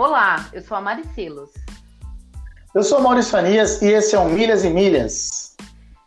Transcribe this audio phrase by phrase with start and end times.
[0.00, 1.50] Olá, eu sou a Mari Silos.
[2.74, 5.54] Eu sou Maurício Fanias e esse é o Milhas e Milhas.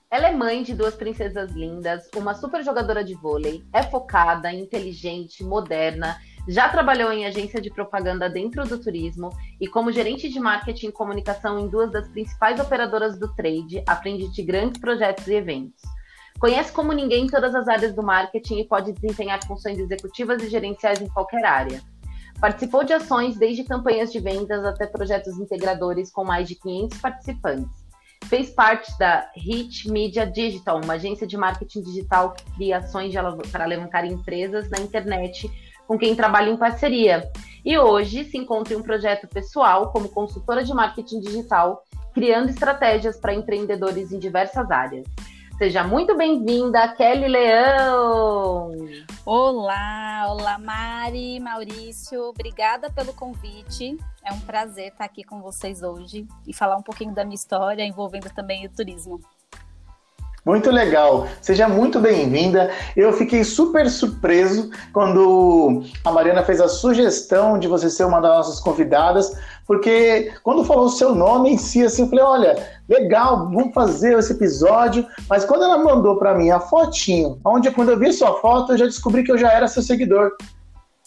[0.09, 5.43] Ela é mãe de duas princesas lindas, uma super jogadora de vôlei, é focada, inteligente,
[5.43, 9.29] moderna, já trabalhou em agência de propaganda dentro do turismo
[9.61, 14.27] e como gerente de marketing e comunicação em duas das principais operadoras do trade, aprende
[14.27, 15.83] de grandes projetos e eventos.
[16.39, 20.99] Conhece como ninguém todas as áreas do marketing e pode desempenhar funções executivas e gerenciais
[20.99, 21.92] em qualquer área.
[22.43, 27.71] Participou de ações desde campanhas de vendas até projetos integradores com mais de 500 participantes.
[28.25, 33.13] Fez parte da Hit Media Digital, uma agência de marketing digital que cria ações
[33.49, 35.49] para alavancar empresas na internet
[35.87, 37.31] com quem trabalha em parceria.
[37.63, 41.81] E hoje se encontra em um projeto pessoal como consultora de marketing digital,
[42.13, 45.05] criando estratégias para empreendedores em diversas áreas.
[45.57, 48.71] Seja muito bem-vinda, Kelly Leão!
[49.23, 53.95] Olá, olá Mari, Maurício, obrigada pelo convite.
[54.25, 57.83] É um prazer estar aqui com vocês hoje e falar um pouquinho da minha história
[57.83, 59.21] envolvendo também o turismo.
[60.45, 62.69] Muito legal, seja muito bem-vinda.
[62.97, 68.35] Eu fiquei super surpreso quando a Mariana fez a sugestão de você ser uma das
[68.35, 69.33] nossas convidadas,
[69.65, 74.19] porque quando falou o seu nome em si, assim, eu falei: olha, legal, vamos fazer
[74.19, 75.07] esse episódio.
[75.29, 78.77] Mas quando ela mandou para mim a fotinho, onde quando eu vi sua foto, eu
[78.77, 80.35] já descobri que eu já era seu seguidor.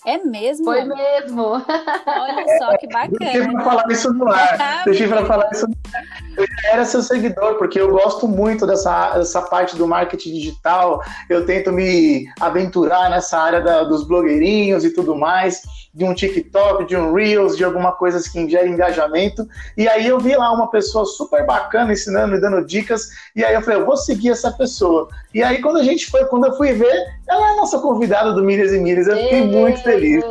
[0.06, 0.64] É mesmo?
[0.64, 1.42] Foi mesmo.
[1.42, 3.18] Olha só que bacana.
[3.18, 4.84] Deixa eu falar isso no ar.
[4.86, 6.25] Deixa eu falar isso no ar.
[6.36, 11.02] Eu já era seu seguidor, porque eu gosto muito dessa, dessa parte do marketing digital.
[11.28, 15.62] Eu tento me aventurar nessa área da, dos blogueirinhos e tudo mais
[15.96, 19.48] de um TikTok, de um Reels, de alguma coisa que gera engajamento.
[19.78, 23.08] E aí eu vi lá uma pessoa super bacana ensinando e dando dicas.
[23.34, 25.08] E aí eu falei, eu vou seguir essa pessoa.
[25.32, 28.34] E aí quando a gente foi, quando eu fui ver, ela é a nossa convidada
[28.34, 29.06] do Milhas e Milhas.
[29.06, 30.22] Eu fiquei muito feliz.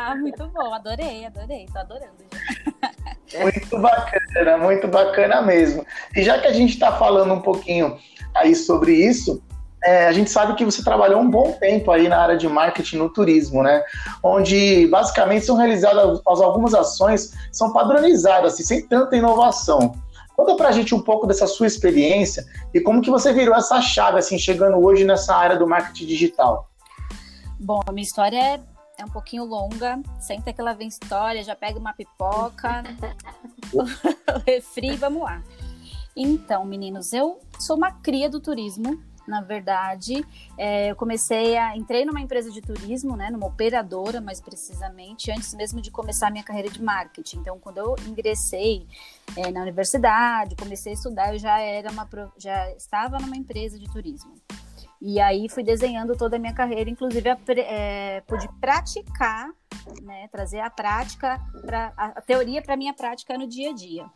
[0.00, 2.24] Ah, muito bom, adorei, adorei, tô adorando.
[3.40, 5.84] Muito bacana, muito bacana mesmo.
[6.14, 7.96] E já que a gente está falando um pouquinho
[8.34, 9.42] aí sobre isso,
[9.84, 12.96] é, a gente sabe que você trabalhou um bom tempo aí na área de marketing
[12.96, 13.82] no turismo, né?
[14.22, 19.94] Onde basicamente são realizadas algumas ações são padronizadas, assim, sem tanta inovação.
[20.34, 24.18] Conta pra gente um pouco dessa sua experiência e como que você virou essa chave,
[24.18, 26.68] assim, chegando hoje nessa área do marketing digital.
[27.60, 28.60] Bom, a minha história é,
[28.98, 30.00] é um pouquinho longa.
[30.18, 32.82] Senta que ela vem história, já pega uma pipoca,
[34.46, 35.42] refri, vamos lá.
[36.16, 40.24] Então, meninos, eu sou uma cria do turismo, na verdade.
[40.56, 41.76] É, eu comecei a.
[41.76, 46.30] Entrei numa empresa de turismo, né, numa operadora, mais precisamente, antes mesmo de começar a
[46.30, 47.38] minha carreira de marketing.
[47.38, 48.86] Então, quando eu ingressei
[49.36, 52.08] é, na universidade, comecei a estudar, eu já era uma.
[52.38, 54.34] já estava numa empresa de turismo.
[55.00, 59.50] E aí fui desenhando toda a minha carreira, inclusive a, é, pude praticar,
[60.02, 64.06] né, trazer a prática, pra, a, teoria para a minha prática no dia a dia.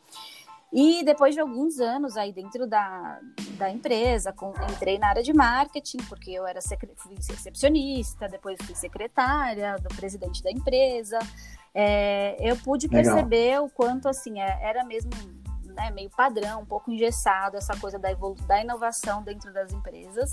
[0.72, 3.20] E depois de alguns anos aí dentro da,
[3.56, 6.60] da empresa, com, entrei na área de marketing, porque eu era
[6.96, 11.18] fui recepcionista, depois fui secretária do presidente da empresa.
[11.74, 13.14] É, eu pude Legal.
[13.14, 15.10] perceber o quanto assim é, era mesmo
[15.64, 18.08] né, meio padrão, um pouco engessado essa coisa da,
[18.46, 20.30] da inovação dentro das empresas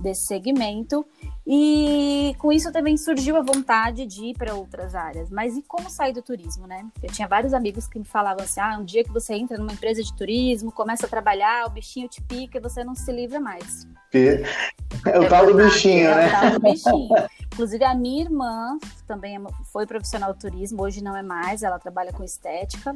[0.00, 1.06] desse segmento.
[1.46, 5.30] E com isso também surgiu a vontade de ir para outras áreas.
[5.30, 6.86] Mas e como sair do turismo, né?
[7.02, 9.72] Eu tinha vários amigos que me falavam assim: ah, um dia que você entra numa
[9.72, 13.40] empresa de turismo, começa a trabalhar, o bichinho te pica e você não se livra
[13.40, 13.86] mais.
[14.12, 16.24] É o tal do bichinho, é né?
[16.24, 17.08] É o tal do bichinho.
[17.52, 19.40] Inclusive, a minha irmã também é
[19.72, 22.94] foi profissional de turismo, hoje não é mais, ela trabalha com estética.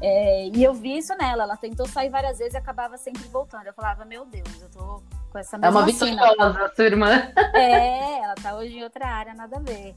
[0.00, 3.66] É, e eu vi isso nela, ela tentou sair várias vezes e acabava sempre voltando.
[3.66, 7.32] Eu falava, meu Deus, eu tô com essa mesma É uma vitoriosa, sua irmã.
[7.54, 9.96] É, ela tá hoje em outra área, nada a ver.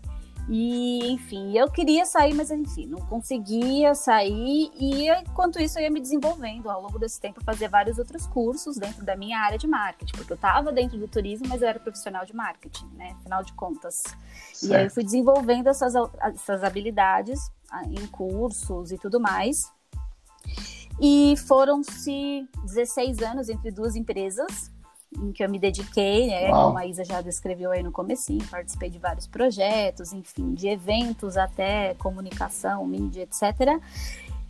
[0.50, 4.72] E, enfim, eu queria sair, mas enfim, não conseguia sair.
[4.78, 8.76] E enquanto isso, eu ia me desenvolvendo ao longo desse tempo, fazer vários outros cursos
[8.78, 11.80] dentro da minha área de marketing, porque eu estava dentro do turismo, mas eu era
[11.80, 13.16] profissional de marketing, né?
[13.20, 14.04] Afinal de contas.
[14.54, 14.72] Certo.
[14.72, 19.72] E aí eu fui desenvolvendo essas, essas habilidades ah, em cursos e tudo mais.
[21.00, 24.72] E foram-se 16 anos entre duas empresas
[25.18, 26.50] em que eu me dediquei, né?
[26.50, 26.68] Uau.
[26.68, 31.38] Como a Isa já descreveu aí no comecinho, participei de vários projetos, enfim, de eventos
[31.38, 33.80] até comunicação, mídia, etc.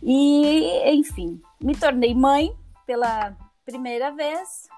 [0.02, 2.54] E, enfim, me tornei mãe
[2.86, 4.68] pela primeira vez.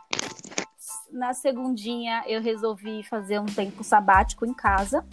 [1.10, 5.04] Na segundinha, eu resolvi fazer um tempo sabático em casa.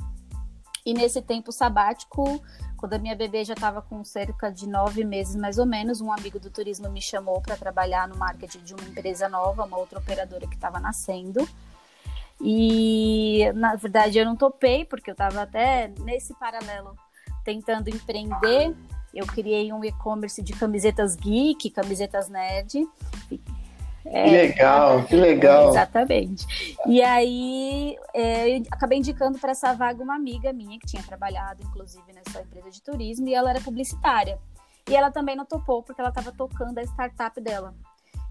[0.86, 2.42] E nesse tempo sabático,
[2.84, 6.12] quando a minha bebê já estava com cerca de nove meses, mais ou menos, um
[6.12, 10.00] amigo do turismo me chamou para trabalhar no marketing de uma empresa nova, uma outra
[10.00, 11.48] operadora que estava nascendo.
[12.42, 16.94] E, na verdade, eu não topei, porque eu estava até nesse paralelo
[17.46, 18.76] tentando empreender.
[19.14, 22.86] Eu criei um e-commerce de camisetas geek, camisetas nerd.
[24.06, 25.70] É, que legal, que legal.
[25.70, 26.46] Exatamente.
[26.86, 31.64] E aí, é, eu acabei indicando para essa vaga uma amiga minha que tinha trabalhado,
[31.64, 34.38] inclusive, nessa empresa de turismo, e ela era publicitária.
[34.90, 37.74] E ela também não topou, porque ela estava tocando a startup dela.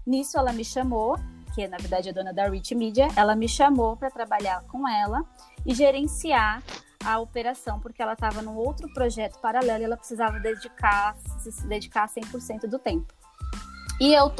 [0.05, 1.17] Nisso, ela me chamou,
[1.55, 5.23] que na verdade é dona da Rich Media, ela me chamou para trabalhar com ela
[5.65, 6.61] e gerenciar
[7.03, 12.07] a operação, porque ela estava num outro projeto paralelo e ela precisava dedicar, se dedicar
[12.07, 13.13] 100% do tempo.
[13.99, 14.31] E eu,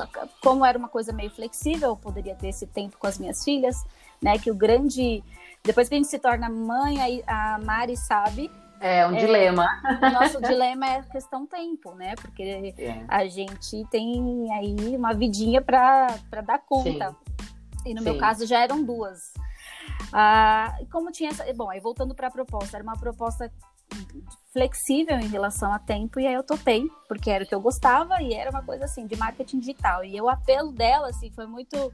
[0.41, 3.83] como era uma coisa meio flexível, eu poderia ter esse tempo com as minhas filhas,
[4.21, 4.37] né?
[4.37, 5.23] Que o grande.
[5.63, 8.51] Depois que a gente se torna mãe, a Mari sabe.
[8.79, 9.67] É um é, dilema.
[10.01, 12.15] O nosso dilema é questão tempo, né?
[12.15, 12.43] Porque
[12.77, 13.05] é.
[13.07, 17.11] a gente tem aí uma vidinha para dar conta.
[17.11, 17.33] Sim.
[17.85, 18.09] E no Sim.
[18.09, 19.33] meu caso já eram duas.
[20.11, 21.45] Ah, como tinha essa.
[21.53, 23.51] Bom, aí voltando para a proposta, era uma proposta
[24.51, 28.21] flexível em relação a tempo e aí eu topei, porque era o que eu gostava
[28.21, 30.03] e era uma coisa assim de marketing digital.
[30.05, 31.93] E o apelo dela assim foi muito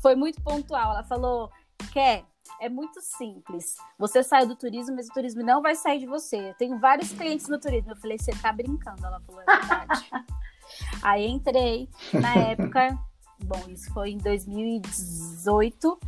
[0.00, 0.92] foi muito pontual.
[0.92, 1.50] Ela falou:
[1.92, 2.24] "Quer
[2.60, 3.76] é muito simples.
[3.98, 6.50] Você saiu do turismo, mas o turismo não vai sair de você.
[6.50, 7.92] Eu tenho vários clientes no turismo.
[7.92, 10.10] Eu falei: "Você tá brincando?" Ela falou: "É verdade".
[11.02, 12.98] aí entrei na época
[13.44, 15.98] Bom, isso foi em 2018.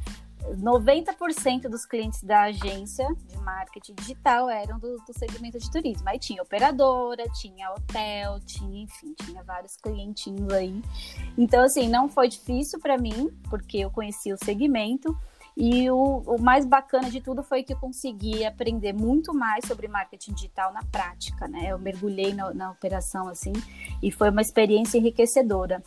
[0.56, 6.08] 90% dos clientes da agência de marketing digital eram do, do, segmento de turismo.
[6.08, 10.82] Aí tinha operadora, tinha hotel, tinha, enfim, tinha vários clientinhos aí.
[11.36, 15.16] Então, assim, não foi difícil para mim, porque eu conhecia o segmento.
[15.56, 19.88] E o, o, mais bacana de tudo foi que eu consegui aprender muito mais sobre
[19.88, 21.66] marketing digital na prática, né?
[21.70, 23.52] Eu mergulhei na, na operação, assim,
[24.02, 25.82] e foi uma experiência enriquecedora.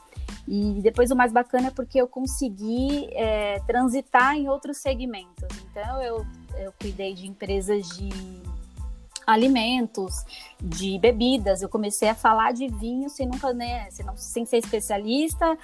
[0.48, 5.48] E depois o mais bacana é porque eu consegui é, transitar em outros segmentos.
[5.70, 6.26] Então eu,
[6.58, 8.44] eu cuidei de empresas de
[9.26, 10.26] alimentos,
[10.62, 11.62] de bebidas.
[11.62, 15.58] Eu comecei a falar de vinho sem nunca, né, sem, não, sem ser especialista,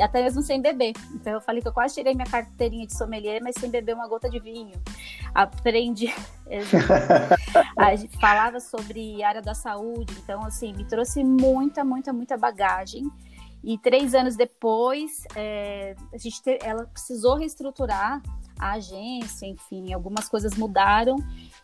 [0.00, 0.92] até mesmo sem beber.
[1.12, 4.08] Então eu falei que eu quase tirei minha carteirinha de sommelier, mas sem beber uma
[4.08, 4.80] gota de vinho.
[5.34, 6.12] Aprendi,
[7.76, 13.10] a falava sobre área da saúde, então assim, me trouxe muita, muita, muita bagagem.
[13.64, 18.20] E três anos depois, é, a gente te, ela precisou reestruturar
[18.58, 21.16] a agência, enfim, algumas coisas mudaram.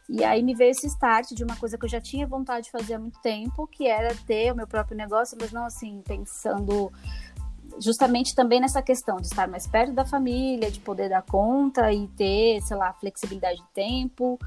[0.08, 2.70] E aí me veio esse start de uma coisa que eu já tinha vontade de
[2.72, 6.90] fazer há muito tempo, que era ter o meu próprio negócio, mas não assim, pensando
[7.78, 12.08] justamente também nessa questão de estar mais perto da família, de poder dar conta e
[12.08, 14.38] ter, sei lá, flexibilidade de tempo.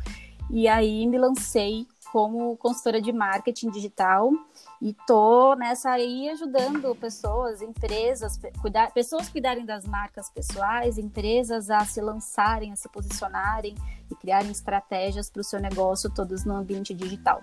[0.50, 4.32] E aí me lancei como consultora de marketing digital
[4.80, 11.84] e tô nessa aí ajudando pessoas, empresas, cuidar, pessoas cuidarem das marcas pessoais, empresas a
[11.86, 13.74] se lançarem, a se posicionarem
[14.12, 17.42] e criarem estratégias para o seu negócio todos no ambiente digital.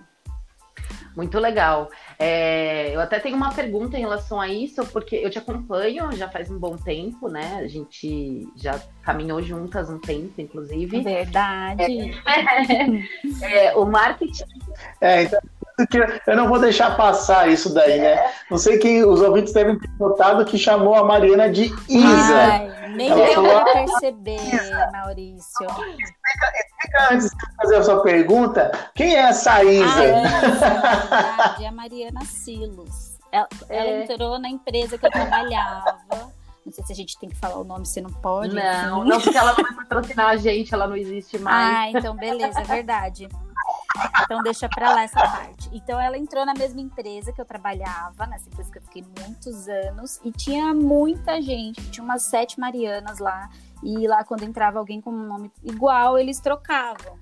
[1.15, 1.89] Muito legal.
[2.17, 6.29] É, eu até tenho uma pergunta em relação a isso, porque eu te acompanho já
[6.29, 7.57] faz um bom tempo, né?
[7.57, 11.01] A gente já caminhou juntas um tempo, inclusive.
[11.01, 12.13] Verdade.
[13.41, 14.45] É, é, o marketing.
[15.01, 15.39] É, então
[16.27, 18.31] eu não vou deixar passar isso daí, né?
[18.49, 22.35] Não sei quem os ouvintes devem ter notado que chamou a Mariana de Isa.
[22.35, 24.89] Ai, nem Ela deu pra perceber, Isa.
[24.91, 25.67] Maurício.
[25.67, 29.85] Explica, explica, antes de fazer a sua pergunta, quem é essa Isa?
[29.95, 33.11] Ah, é, é a Mariana Silos.
[33.31, 34.03] Ela, ela é.
[34.03, 35.97] entrou na empresa que eu trabalhava.
[36.65, 38.53] Não sei se a gente tem que falar o nome, se não pode.
[38.53, 39.09] Não, assim.
[39.09, 41.95] não, porque ela não vai patrocinar a gente, ela não existe mais.
[41.95, 43.27] Ah, então beleza, é verdade.
[44.23, 45.69] Então deixa pra lá essa parte.
[45.73, 49.67] Então ela entrou na mesma empresa que eu trabalhava, nessa empresa que eu fiquei muitos
[49.67, 53.49] anos, e tinha muita gente, tinha umas sete Marianas lá.
[53.83, 57.17] E lá, quando entrava alguém com um nome igual, eles trocavam.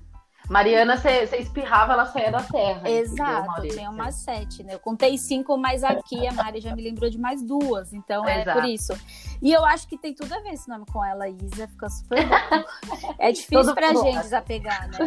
[0.50, 2.90] Mariana, você espirrava, ela saía da terra.
[2.90, 4.74] Exato, tinha umas sete, né?
[4.74, 8.42] Eu contei cinco, mas aqui a Mari já me lembrou de mais duas, então é
[8.42, 8.60] Exato.
[8.60, 8.92] por isso.
[9.40, 12.26] E eu acho que tem tudo a ver esse nome com ela, Isa, fica super
[12.26, 12.34] bom.
[13.20, 14.02] É difícil Todo pra bom.
[14.02, 14.98] gente desapegar, né?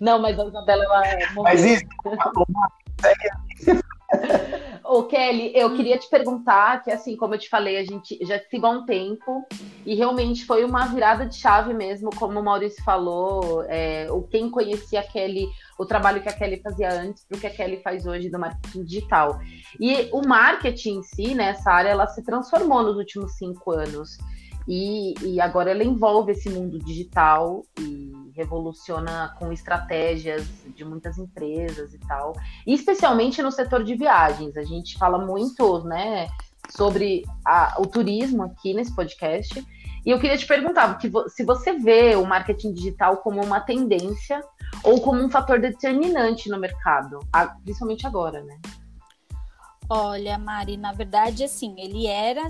[0.00, 1.30] Não, mas a Isabela, ela é.
[1.32, 1.84] Mas isso,
[4.84, 5.76] Ô, Kelly, eu hum.
[5.76, 8.84] queria te perguntar que, assim, como eu te falei, a gente já sigo há um
[8.84, 9.42] tempo
[9.86, 15.00] e realmente foi uma virada de chave mesmo, como o Maurício falou, é, quem conhecia
[15.00, 18.04] a Kelly, o trabalho que a Kelly fazia antes para o que a Kelly faz
[18.04, 19.40] hoje do marketing digital.
[19.80, 24.18] E o marketing em si, nessa né, área, ela se transformou nos últimos cinco anos.
[24.68, 31.94] E, e agora ela envolve esse mundo digital e revoluciona com estratégias de muitas empresas
[31.94, 32.34] e tal,
[32.66, 34.56] e especialmente no setor de viagens.
[34.56, 36.28] A gente fala muito, né,
[36.70, 39.64] sobre a, o turismo aqui nesse podcast.
[40.04, 40.98] E eu queria te perguntar,
[41.28, 44.42] se você vê o marketing digital como uma tendência
[44.82, 47.20] ou como um fator determinante no mercado,
[47.62, 48.58] principalmente agora, né?
[49.88, 52.48] Olha, Mari, na verdade, assim, ele era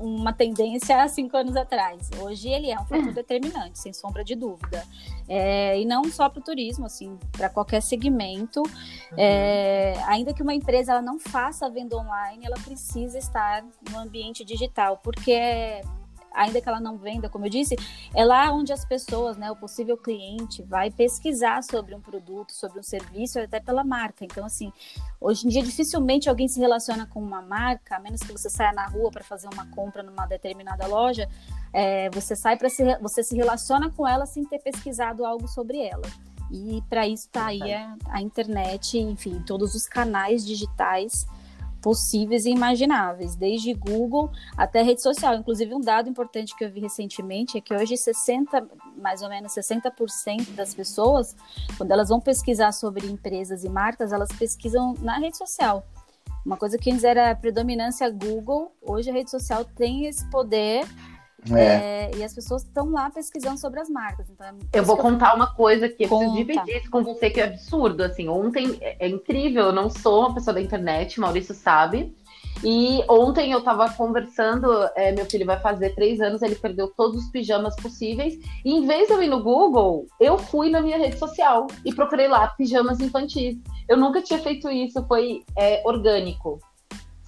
[0.00, 2.10] uma tendência há cinco anos atrás.
[2.18, 3.12] Hoje ele é um fator hum.
[3.12, 4.82] determinante, sem sombra de dúvida.
[5.28, 8.62] É, e não só para o turismo, assim, para qualquer segmento.
[9.16, 14.44] É, ainda que uma empresa ela não faça venda online, ela precisa estar no ambiente
[14.44, 15.82] digital, porque é
[16.32, 17.76] ainda que ela não venda, como eu disse,
[18.14, 22.78] é lá onde as pessoas, né, o possível cliente, vai pesquisar sobre um produto, sobre
[22.78, 24.24] um serviço, até pela marca.
[24.24, 24.72] Então, assim,
[25.20, 28.72] hoje em dia dificilmente alguém se relaciona com uma marca, a menos que você saia
[28.72, 31.28] na rua para fazer uma compra numa determinada loja,
[31.72, 35.78] é, você sai para se, você se relaciona com ela sem ter pesquisado algo sobre
[35.78, 36.06] ela.
[36.50, 41.26] E para isso está aí a, a internet, enfim, todos os canais digitais
[41.80, 45.34] possíveis e imagináveis, desde Google até rede social.
[45.34, 49.52] Inclusive, um dado importante que eu vi recentemente é que hoje 60, mais ou menos
[49.52, 51.34] 60% das pessoas,
[51.76, 55.84] quando elas vão pesquisar sobre empresas e marcas, elas pesquisam na rede social.
[56.44, 60.86] Uma coisa que antes era predominância Google, hoje a rede social tem esse poder
[61.54, 61.64] é.
[61.64, 64.28] É, e as pessoas estão lá pesquisando sobre as marcas.
[64.30, 67.40] Então é eu vou contar uma coisa que eu preciso dividir isso com você, que
[67.40, 68.02] é absurdo.
[68.02, 72.14] Assim, ontem é, é incrível, eu não sou uma pessoa da internet, Maurício sabe.
[72.62, 77.24] E ontem eu tava conversando, é, meu filho vai fazer três anos, ele perdeu todos
[77.24, 78.38] os pijamas possíveis.
[78.64, 81.94] E em vez de eu ir no Google, eu fui na minha rede social e
[81.94, 83.56] procurei lá pijamas infantis.
[83.88, 86.60] Eu nunca tinha feito isso, foi é, orgânico.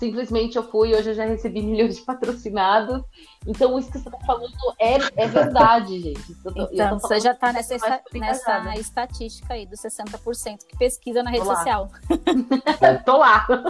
[0.02, 3.04] Simplesmente eu fui, hoje eu já recebi milhões de patrocinados.
[3.46, 6.34] Então, isso que você está falando é, é verdade, gente.
[6.42, 11.30] Tô, então, você já está nessa, esta, nessa estatística aí dos 60% que pesquisa na
[11.30, 11.88] rede Tô social.
[13.06, 13.46] Tô lá.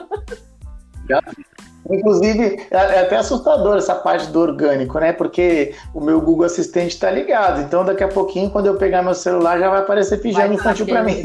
[1.91, 5.13] Inclusive, é, é até assustador essa parte do orgânico, né?
[5.13, 7.61] Porque o meu Google Assistente está ligado.
[7.61, 11.03] Então, daqui a pouquinho, quando eu pegar meu celular, já vai aparecer pijama infantil para
[11.03, 11.21] mim.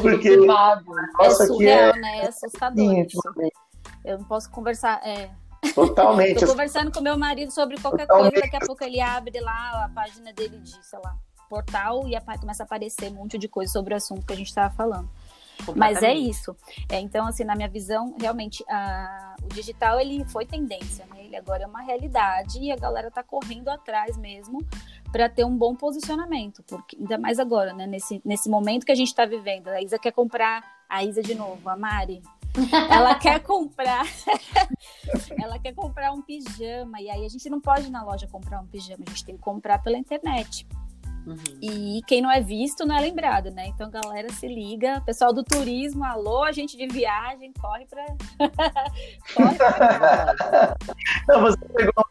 [0.00, 0.28] Porque,
[1.20, 2.00] é surreal, é...
[2.00, 2.20] né?
[2.22, 3.04] É assustador.
[3.04, 3.20] Isso.
[4.04, 5.00] Eu não posso conversar.
[5.06, 5.30] É...
[5.74, 6.38] Totalmente.
[6.44, 8.32] Tô conversando com meu marido sobre qualquer Totalmente.
[8.32, 11.16] coisa, daqui a pouco ele abre lá a página dele de, sei lá,
[11.48, 14.48] portal e começa a aparecer um monte de coisa sobre o assunto que a gente
[14.48, 15.08] estava falando.
[15.74, 16.54] Mas é isso.
[16.88, 21.24] É, então, assim, na minha visão, realmente, a, o digital ele foi tendência, né?
[21.24, 24.58] Ele agora é uma realidade e a galera tá correndo atrás mesmo
[25.10, 27.86] para ter um bom posicionamento, porque ainda mais agora, né?
[27.86, 29.68] Nesse, nesse momento que a gente está vivendo.
[29.68, 32.20] A Isa quer comprar a Isa de novo, a Mari.
[32.90, 34.06] Ela quer comprar.
[35.40, 37.00] ela quer comprar um pijama.
[37.00, 39.36] E aí a gente não pode ir na loja comprar um pijama, a gente tem
[39.36, 40.66] que comprar pela internet.
[41.26, 41.36] Uhum.
[41.60, 43.68] E quem não é visto não é lembrado, né?
[43.68, 45.00] Então, galera, se liga.
[45.06, 48.04] Pessoal do turismo, alô, gente de viagem, corre para.
[49.34, 50.76] corre pra
[51.26, 52.04] não, você pegou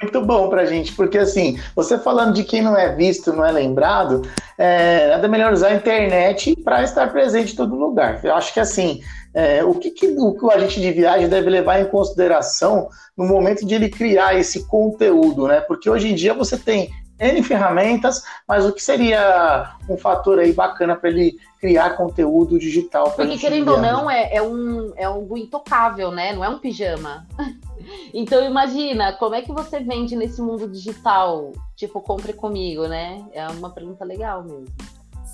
[0.00, 3.52] muito bom pra gente, porque assim, você falando de quem não é visto, não é
[3.52, 4.22] lembrado,
[4.56, 8.24] é, nada melhor usar a internet para estar presente em todo lugar.
[8.24, 11.86] Eu acho que assim, é, o que, que o agente de viagem deve levar em
[11.86, 15.60] consideração no momento de ele criar esse conteúdo, né?
[15.60, 20.52] Porque hoje em dia você tem N ferramentas, mas o que seria um fator aí
[20.52, 23.12] bacana para ele criar conteúdo digital?
[23.12, 26.32] Porque querendo ou não, é, é, um, é algo intocável, né?
[26.32, 27.26] Não é um pijama.
[28.14, 31.52] então imagina, como é que você vende nesse mundo digital?
[31.76, 33.22] Tipo, compre comigo, né?
[33.32, 34.66] É uma pergunta legal mesmo.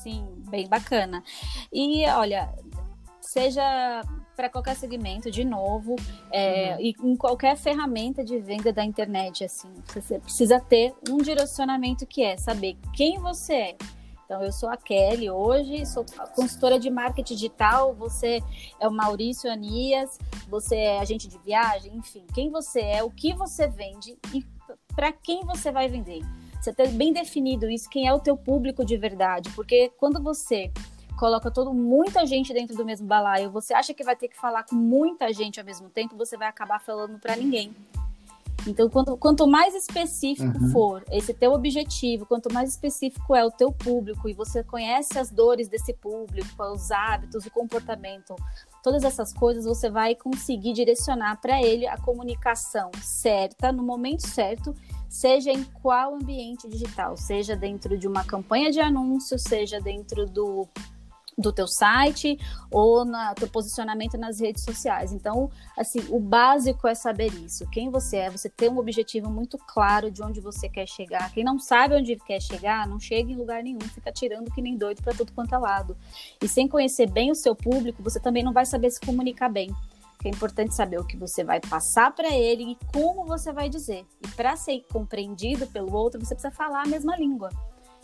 [0.03, 1.23] Sim, bem bacana.
[1.73, 2.49] E olha,
[3.28, 4.02] seja
[4.35, 5.97] para qualquer segmento, de novo,
[6.30, 6.80] é, uhum.
[6.80, 12.23] e em qualquer ferramenta de venda da internet, assim, você precisa ter um direcionamento que
[12.23, 13.76] é saber quem você é.
[14.26, 16.04] Então, eu sou a Kelly hoje, sou
[16.35, 18.42] consultora de marketing digital, você
[18.80, 20.18] é o Maurício Anias,
[20.49, 24.45] você é agente de viagem, enfim, quem você é, o que você vende e
[24.95, 26.23] para quem você vai vender.
[26.61, 30.73] Você ter bem definido isso, quem é o teu público de verdade, porque quando você
[31.17, 34.65] coloca todo muita gente dentro do mesmo balaio, você acha que vai ter que falar
[34.65, 37.75] com muita gente ao mesmo tempo, você vai acabar falando para ninguém.
[38.67, 40.71] Então, quanto, quanto mais específico uhum.
[40.71, 45.31] for esse teu objetivo, quanto mais específico é o teu público e você conhece as
[45.31, 48.35] dores desse público, os hábitos, o comportamento,
[48.83, 54.75] todas essas coisas, você vai conseguir direcionar para ele a comunicação certa, no momento certo,
[55.09, 60.67] seja em qual ambiente digital, seja dentro de uma campanha de anúncio, seja dentro do
[61.38, 62.38] do teu site
[62.71, 65.12] ou no teu posicionamento nas redes sociais.
[65.12, 67.69] Então, assim, o básico é saber isso.
[67.71, 71.31] Quem você é, você ter um objetivo muito claro de onde você quer chegar.
[71.33, 74.76] Quem não sabe onde quer chegar, não chega em lugar nenhum, fica tirando que nem
[74.76, 75.97] doido para tudo quanto é lado.
[76.43, 79.71] E sem conhecer bem o seu público, você também não vai saber se comunicar bem.
[80.25, 84.05] é importante saber o que você vai passar para ele e como você vai dizer.
[84.25, 87.50] E para ser compreendido pelo outro, você precisa falar a mesma língua.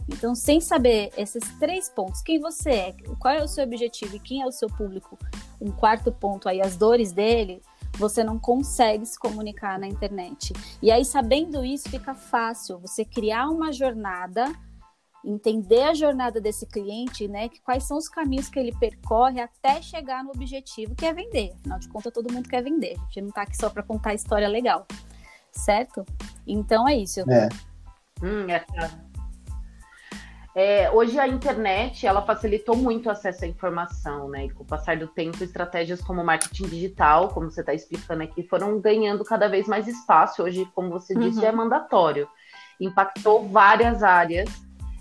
[0.08, 4.20] Então, sem saber esses três pontos, quem você é, qual é o seu objetivo e
[4.20, 5.18] quem é o seu público,
[5.60, 7.62] um quarto ponto aí, as dores dele,
[7.96, 10.52] você não consegue se comunicar na internet.
[10.80, 14.52] E aí, sabendo isso, fica fácil você criar uma jornada,
[15.24, 17.48] entender a jornada desse cliente, né?
[17.48, 21.52] Que quais são os caminhos que ele percorre até chegar no objetivo que é vender.
[21.60, 22.96] Afinal de contas, todo mundo quer vender.
[22.98, 24.86] A gente não está aqui só para contar história legal,
[25.52, 26.04] certo?
[26.46, 27.20] Então é isso.
[27.30, 27.48] É.
[28.22, 29.11] Hum, é.
[30.54, 34.46] É, hoje a internet ela facilitou muito o acesso à informação, né?
[34.46, 38.42] E com o passar do tempo, estratégias como marketing digital, como você está explicando aqui,
[38.42, 40.42] foram ganhando cada vez mais espaço.
[40.42, 41.46] Hoje, como você disse, uhum.
[41.46, 42.28] é mandatório.
[42.78, 44.50] Impactou várias áreas,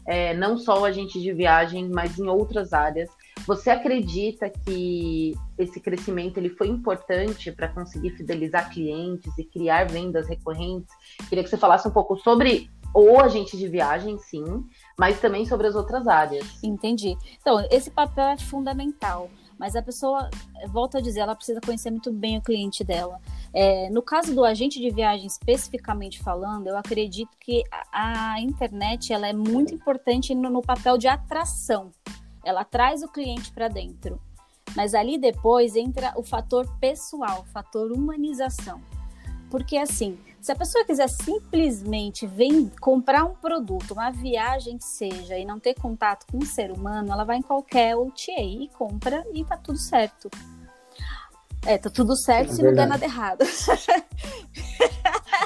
[0.05, 3.09] é, não só o agente de viagem, mas em outras áreas.
[3.45, 10.29] Você acredita que esse crescimento ele foi importante para conseguir fidelizar clientes e criar vendas
[10.29, 10.93] recorrentes?
[11.27, 14.63] Queria que você falasse um pouco sobre o agente de viagem, sim,
[14.97, 16.45] mas também sobre as outras áreas.
[16.63, 17.17] Entendi.
[17.39, 19.29] Então, esse papel é fundamental.
[19.61, 20.27] Mas a pessoa,
[20.69, 23.21] volta a dizer, ela precisa conhecer muito bem o cliente dela.
[23.53, 29.13] É, no caso do agente de viagem, especificamente falando, eu acredito que a, a internet
[29.13, 31.91] ela é muito importante no, no papel de atração.
[32.43, 34.19] Ela traz o cliente para dentro.
[34.75, 38.81] Mas ali depois entra o fator pessoal, o fator humanização.
[39.51, 45.37] Porque assim, se a pessoa quiser simplesmente vem comprar um produto, uma viagem que seja,
[45.37, 49.23] e não ter contato com um ser humano, ela vai em qualquer OTA e compra
[49.33, 50.31] e tá tudo certo.
[51.63, 53.43] É, tá tudo certo é se não der nada errado.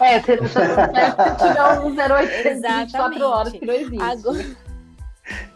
[0.02, 4.02] É, se não tá tudo certo se tiver um 0800 24 horas que não existe.
[4.02, 4.65] Agora...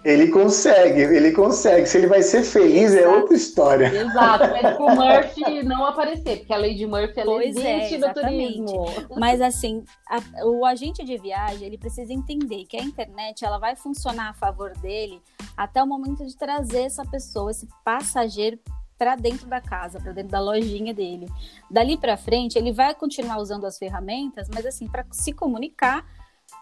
[0.03, 1.85] Ele consegue, ele consegue.
[1.85, 3.03] Se ele vai ser feliz Exato.
[3.03, 3.88] é outra história.
[3.93, 7.95] Exato, mas pro Murphy não aparecer, porque a lei de Murphy ela pois é, existe
[7.95, 8.85] é, no turismo.
[9.17, 13.75] Mas assim, a, o agente de viagem ele precisa entender que a internet ela vai
[13.75, 15.21] funcionar a favor dele
[15.55, 18.58] até o momento de trazer essa pessoa, esse passageiro
[18.97, 21.27] para dentro da casa, para dentro da lojinha dele.
[21.69, 26.05] Dali para frente, ele vai continuar usando as ferramentas, mas assim, para se comunicar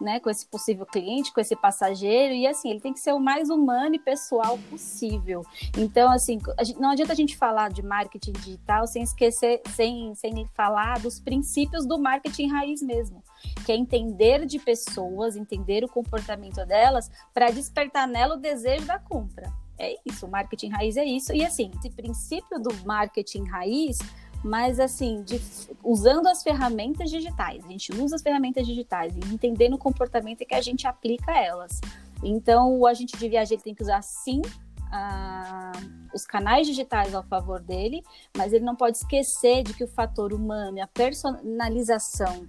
[0.00, 3.20] né, com esse possível cliente, com esse passageiro, e assim, ele tem que ser o
[3.20, 5.44] mais humano e pessoal possível.
[5.76, 10.46] Então, assim, gente, não adianta a gente falar de marketing digital sem esquecer, sem, sem
[10.54, 13.22] falar dos princípios do marketing raiz mesmo,
[13.64, 18.98] que é entender de pessoas, entender o comportamento delas, para despertar nela o desejo da
[18.98, 19.52] compra.
[19.78, 21.32] É isso, o marketing raiz é isso.
[21.32, 23.98] E assim, esse princípio do marketing raiz
[24.44, 25.40] mas assim, de,
[25.82, 27.64] usando as ferramentas digitais.
[27.64, 31.80] A gente usa as ferramentas digitais e entendendo o comportamento que a gente aplica elas.
[32.22, 34.42] Então, o agente de viagem tem que usar sim
[34.90, 35.72] a,
[36.14, 38.02] os canais digitais ao favor dele,
[38.36, 42.46] mas ele não pode esquecer de que o fator humano, a personalização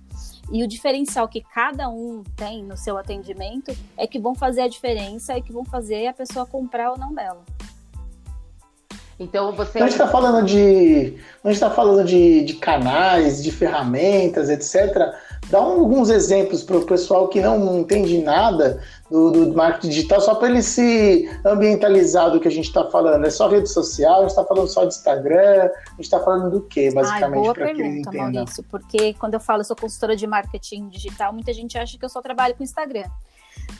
[0.52, 4.68] e o diferencial que cada um tem no seu atendimento é que vão fazer a
[4.68, 7.44] diferença e que vão fazer a pessoa comprar ou não dela.
[9.20, 9.80] Então você.
[9.80, 11.18] a gente está falando de.
[11.44, 15.14] A gente está falando de, de canais, de ferramentas, etc.
[15.50, 20.36] Dá alguns exemplos para o pessoal que não entende nada do, do marketing digital, só
[20.36, 23.26] para ele se ambientalizar do que a gente está falando.
[23.26, 26.52] É só rede social, a gente está falando só de Instagram, a gente está falando
[26.52, 28.32] do que, basicamente, para que eles entendam.
[28.32, 32.06] Maurício, porque quando eu falo eu sou consultora de marketing digital, muita gente acha que
[32.06, 33.06] eu só trabalho com Instagram.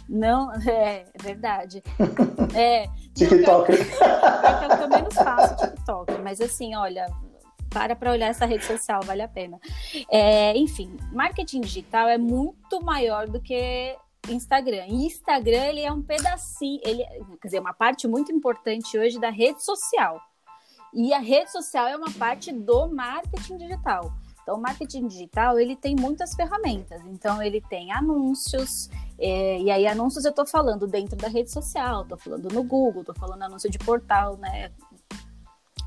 [0.08, 1.84] Não, é, verdade.
[2.56, 3.72] É, TikTok.
[3.72, 6.20] é o que eu menos faço, TikTok.
[6.24, 7.06] Mas assim, olha,
[7.70, 9.60] para para olhar essa rede social, vale a pena.
[10.10, 13.96] É, enfim, marketing digital é muito maior do que
[14.28, 14.86] Instagram.
[14.88, 17.04] E Instagram, ele é um pedacinho, ele,
[17.40, 20.20] quer dizer, uma parte muito importante hoje da rede social.
[20.94, 24.12] E a rede social é uma parte do marketing digital.
[24.42, 27.02] Então, o marketing digital, ele tem muitas ferramentas.
[27.06, 32.04] Então, ele tem anúncios, é, e aí anúncios eu estou falando dentro da rede social,
[32.04, 34.72] estou falando no Google, estou falando anúncio de portal, né?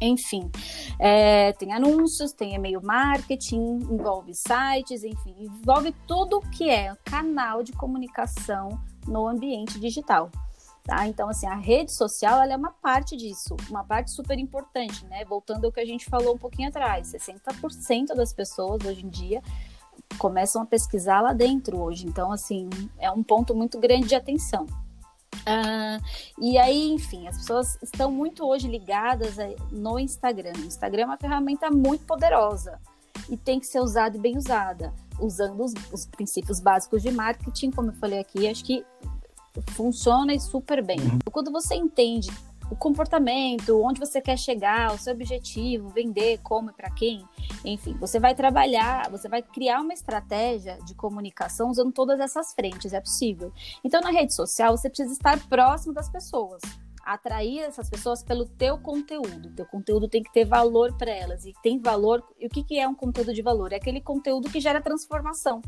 [0.00, 0.50] Enfim,
[0.98, 7.72] é, tem anúncios, tem e-mail marketing, envolve sites, enfim, envolve tudo que é canal de
[7.72, 10.30] comunicação no ambiente digital.
[10.84, 11.06] Tá?
[11.06, 15.24] Então, assim, a rede social ela é uma parte disso, uma parte super importante, né?
[15.24, 19.40] Voltando ao que a gente falou um pouquinho atrás, 60% das pessoas hoje em dia
[20.18, 22.06] começam a pesquisar lá dentro hoje.
[22.06, 24.66] Então, assim, é um ponto muito grande de atenção.
[25.34, 26.02] Uh,
[26.38, 29.36] e aí, enfim, as pessoas estão muito hoje ligadas
[29.70, 30.52] no Instagram.
[30.58, 32.78] O Instagram é uma ferramenta muito poderosa
[33.28, 37.70] e tem que ser usada e bem usada, usando os, os princípios básicos de marketing,
[37.70, 38.84] como eu falei aqui, acho que
[39.70, 41.00] funciona super bem.
[41.00, 41.18] Uhum.
[41.30, 42.30] Quando você entende
[42.72, 47.22] o comportamento, onde você quer chegar, o seu objetivo, vender, como e para quem.
[47.64, 52.94] Enfim, você vai trabalhar, você vai criar uma estratégia de comunicação usando todas essas frentes,
[52.94, 53.52] é possível.
[53.84, 56.62] Então, na rede social, você precisa estar próximo das pessoas
[57.04, 59.50] atrair essas pessoas pelo teu conteúdo.
[59.56, 61.44] Teu conteúdo tem que ter valor para elas.
[61.44, 62.22] E tem valor.
[62.38, 63.72] E o que, que é um conteúdo de valor?
[63.72, 65.60] É aquele conteúdo que gera transformação.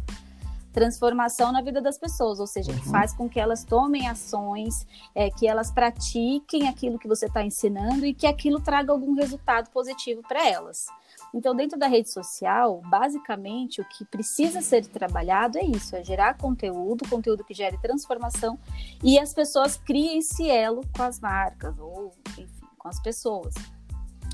[0.74, 2.78] Transformação na vida das pessoas, ou seja, uhum.
[2.78, 7.44] que faz com que elas tomem ações, é, que elas pratiquem aquilo que você está
[7.44, 10.87] ensinando e que aquilo traga algum resultado positivo para elas.
[11.32, 16.37] Então, dentro da rede social, basicamente, o que precisa ser trabalhado é isso: é gerar
[16.37, 18.58] conteúdo, conteúdo que gere transformação
[19.02, 23.54] e as pessoas criem esse elo com as marcas ou, enfim, com as pessoas.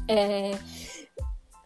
[0.08, 0.58] É,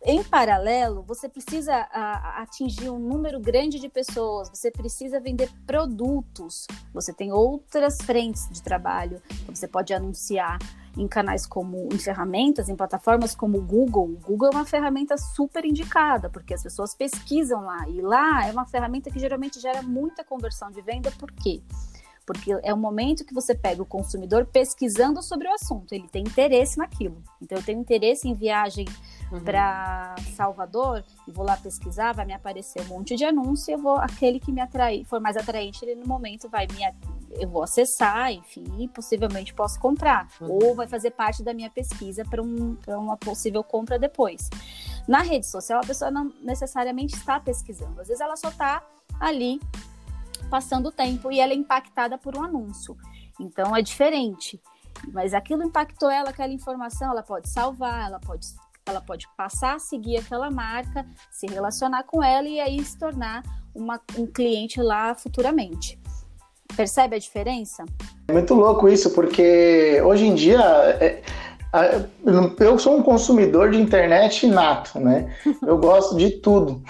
[0.04, 6.66] em paralelo, você precisa a, atingir um número grande de pessoas, você precisa vender produtos,
[6.92, 10.58] você tem outras frentes de trabalho, você pode anunciar
[10.96, 14.10] em canais como em ferramentas, em plataformas como o Google.
[14.10, 17.88] O Google é uma ferramenta super indicada, porque as pessoas pesquisam lá.
[17.88, 21.62] E lá é uma ferramenta que geralmente gera muita conversão de venda, por quê?
[22.62, 26.78] É o momento que você pega o consumidor pesquisando sobre o assunto, ele tem interesse
[26.78, 27.22] naquilo.
[27.40, 28.86] Então, eu tenho interesse em viagem
[29.30, 29.40] uhum.
[29.40, 33.96] para Salvador e vou lá pesquisar, vai me aparecer um monte de anúncio, eu vou
[33.96, 36.84] aquele que me atrair, for mais atraente, ele no momento vai me
[37.36, 40.28] eu vou acessar, enfim, e possivelmente posso comprar.
[40.40, 40.58] Uhum.
[40.62, 44.48] Ou vai fazer parte da minha pesquisa para um, uma possível compra depois.
[45.06, 48.00] Na rede social, a pessoa não necessariamente está pesquisando.
[48.00, 48.82] Às vezes ela só está
[49.18, 49.60] ali
[50.54, 52.96] passando o tempo e ela é impactada por um anúncio.
[53.40, 54.60] Então é diferente.
[55.12, 58.46] Mas aquilo impactou ela, aquela informação, ela pode salvar, ela pode,
[58.86, 63.42] ela pode passar a seguir aquela marca, se relacionar com ela e aí se tornar
[63.74, 65.98] uma, um cliente lá futuramente.
[66.76, 67.84] Percebe a diferença?
[68.28, 70.60] É muito louco isso, porque hoje em dia
[71.00, 71.20] é,
[72.60, 75.34] eu sou um consumidor de internet nato, né?
[75.66, 76.80] Eu gosto de tudo.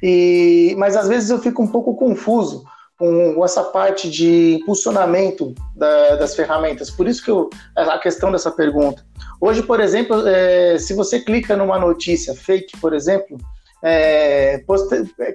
[0.00, 2.64] E, mas às vezes eu fico um pouco confuso
[3.00, 6.90] com essa parte de impulsionamento da, das ferramentas.
[6.90, 9.02] Por isso que eu, a questão dessa pergunta.
[9.40, 13.38] Hoje, por exemplo, é, se você clica numa notícia fake, por exemplo,
[13.82, 14.62] é,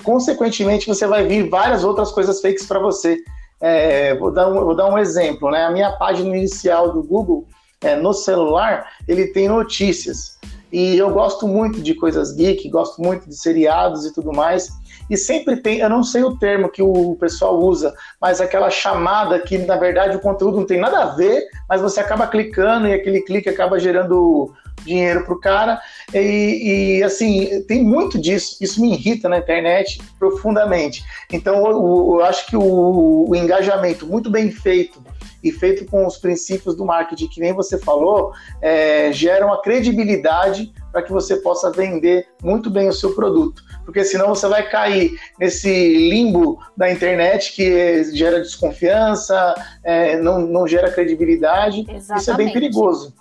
[0.04, 3.18] consequentemente você vai vir várias outras coisas fakes para você.
[3.60, 5.66] É, vou, dar um, vou dar um exemplo, né?
[5.66, 7.48] A minha página inicial do Google,
[7.82, 10.38] é, no celular, ele tem notícias.
[10.72, 14.70] E eu gosto muito de coisas geek, gosto muito de seriados e tudo mais.
[15.10, 19.40] E sempre tem, eu não sei o termo que o pessoal usa, mas aquela chamada
[19.40, 22.94] que na verdade o conteúdo não tem nada a ver, mas você acaba clicando e
[22.94, 24.54] aquele clique acaba gerando
[24.86, 25.82] dinheiro para o cara.
[26.14, 28.58] E, e, assim, tem muito disso.
[28.62, 31.04] Isso me irrita na internet profundamente.
[31.32, 35.04] Então, eu, eu acho que o, o, engajamento muito bem feito
[35.44, 40.74] e feito com os princípios do marketing, que nem você falou, é, gera uma credibilidade
[40.92, 43.64] para que você possa vender muito bem o seu produto.
[43.86, 50.68] Porque senão você vai cair nesse limbo da internet que gera desconfiança, é, não, não
[50.68, 51.86] gera credibilidade.
[51.88, 52.22] Exatamente.
[52.22, 53.14] Isso é bem perigoso.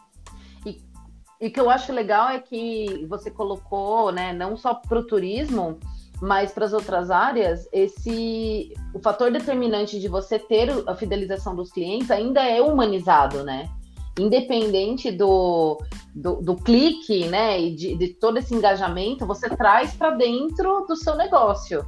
[1.45, 5.07] E o que eu acho legal é que você colocou, né, não só para o
[5.07, 5.79] turismo,
[6.19, 11.71] mas para as outras áreas, esse o fator determinante de você ter a fidelização dos
[11.71, 13.69] clientes ainda é humanizado, né?
[14.19, 15.79] Independente do,
[16.15, 20.97] do, do clique, né, e de, de todo esse engajamento, você traz para dentro do
[20.97, 21.85] seu negócio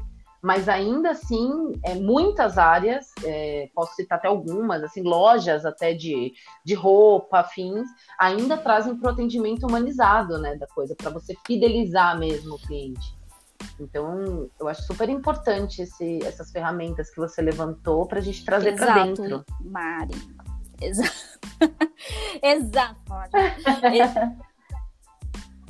[0.47, 6.35] mas ainda assim, é, muitas áreas, é, posso citar até algumas, assim, lojas até de,
[6.65, 12.17] de roupa, afins, ainda trazem para o atendimento humanizado, né, da coisa, para você fidelizar
[12.17, 13.17] mesmo o cliente.
[13.81, 18.77] Então, eu acho super importante esse, essas ferramentas que você levantou para a gente trazer
[18.77, 19.45] para dentro.
[19.61, 20.15] Mari.
[20.81, 21.12] Exato.
[22.43, 24.47] Exato.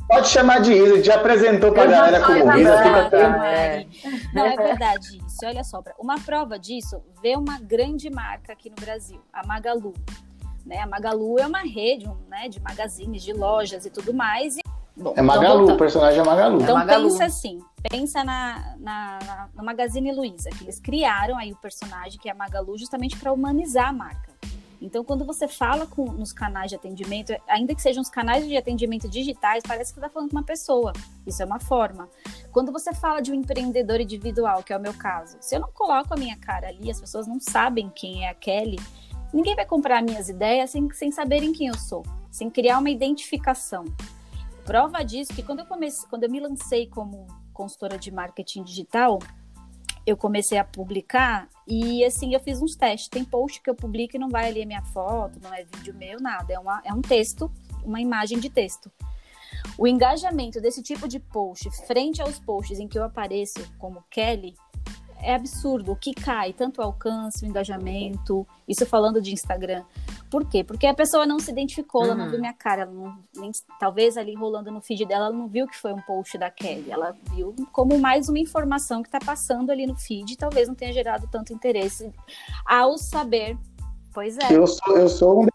[0.08, 3.04] Pode chamar de Isa, já apresentou para a galera como Isa.
[3.04, 3.28] Fica.
[4.32, 5.44] Não, é verdade isso.
[5.44, 9.94] Olha só, uma prova disso, vê uma grande marca aqui no Brasil, a Magalu.
[10.64, 10.78] Né?
[10.78, 14.56] A Magalu é uma rede né, de magazines, de lojas e tudo mais.
[14.56, 14.60] E...
[14.96, 16.62] Bom, é Magalu, então, o personagem é Magalu.
[16.62, 17.08] Então é Magalu.
[17.08, 17.58] pensa assim,
[17.90, 22.32] pensa na, na, na, no Magazine Luiza, que eles criaram aí o personagem que é
[22.32, 24.36] a Magalu justamente para humanizar a marca.
[24.80, 28.56] Então, quando você fala com, nos canais de atendimento, ainda que sejam os canais de
[28.56, 30.92] atendimento digitais, parece que você está falando com uma pessoa.
[31.26, 32.08] Isso é uma forma.
[32.52, 35.70] Quando você fala de um empreendedor individual, que é o meu caso, se eu não
[35.72, 38.78] coloco a minha cara ali, as pessoas não sabem quem é a Kelly,
[39.32, 43.84] ninguém vai comprar minhas ideias sem, sem saberem quem eu sou, sem criar uma identificação.
[44.64, 49.18] Prova disso que quando eu comecei, quando eu me lancei como consultora de marketing digital,
[50.06, 53.08] eu comecei a publicar e assim eu fiz uns testes.
[53.08, 55.92] Tem post que eu publico e não vai ali a minha foto, não é vídeo
[55.94, 56.52] meu, nada.
[56.52, 57.50] É, uma, é um texto,
[57.84, 58.90] uma imagem de texto.
[59.76, 64.54] O engajamento desse tipo de post frente aos posts em que eu apareço como Kelly
[65.22, 69.82] é absurdo o que cai, tanto o alcance, o engajamento, isso falando de Instagram.
[70.30, 70.62] Por quê?
[70.62, 72.06] Porque a pessoa não se identificou, uhum.
[72.08, 72.40] ela não viu uhum.
[72.40, 75.76] minha cara, ela não, nem, talvez ali rolando no feed dela, ela não viu que
[75.76, 79.86] foi um post da Kelly, ela viu como mais uma informação que está passando ali
[79.86, 82.12] no feed, talvez não tenha gerado tanto interesse
[82.64, 83.56] ao saber.
[84.12, 84.52] Pois é.
[84.52, 85.46] Eu sou, eu sou um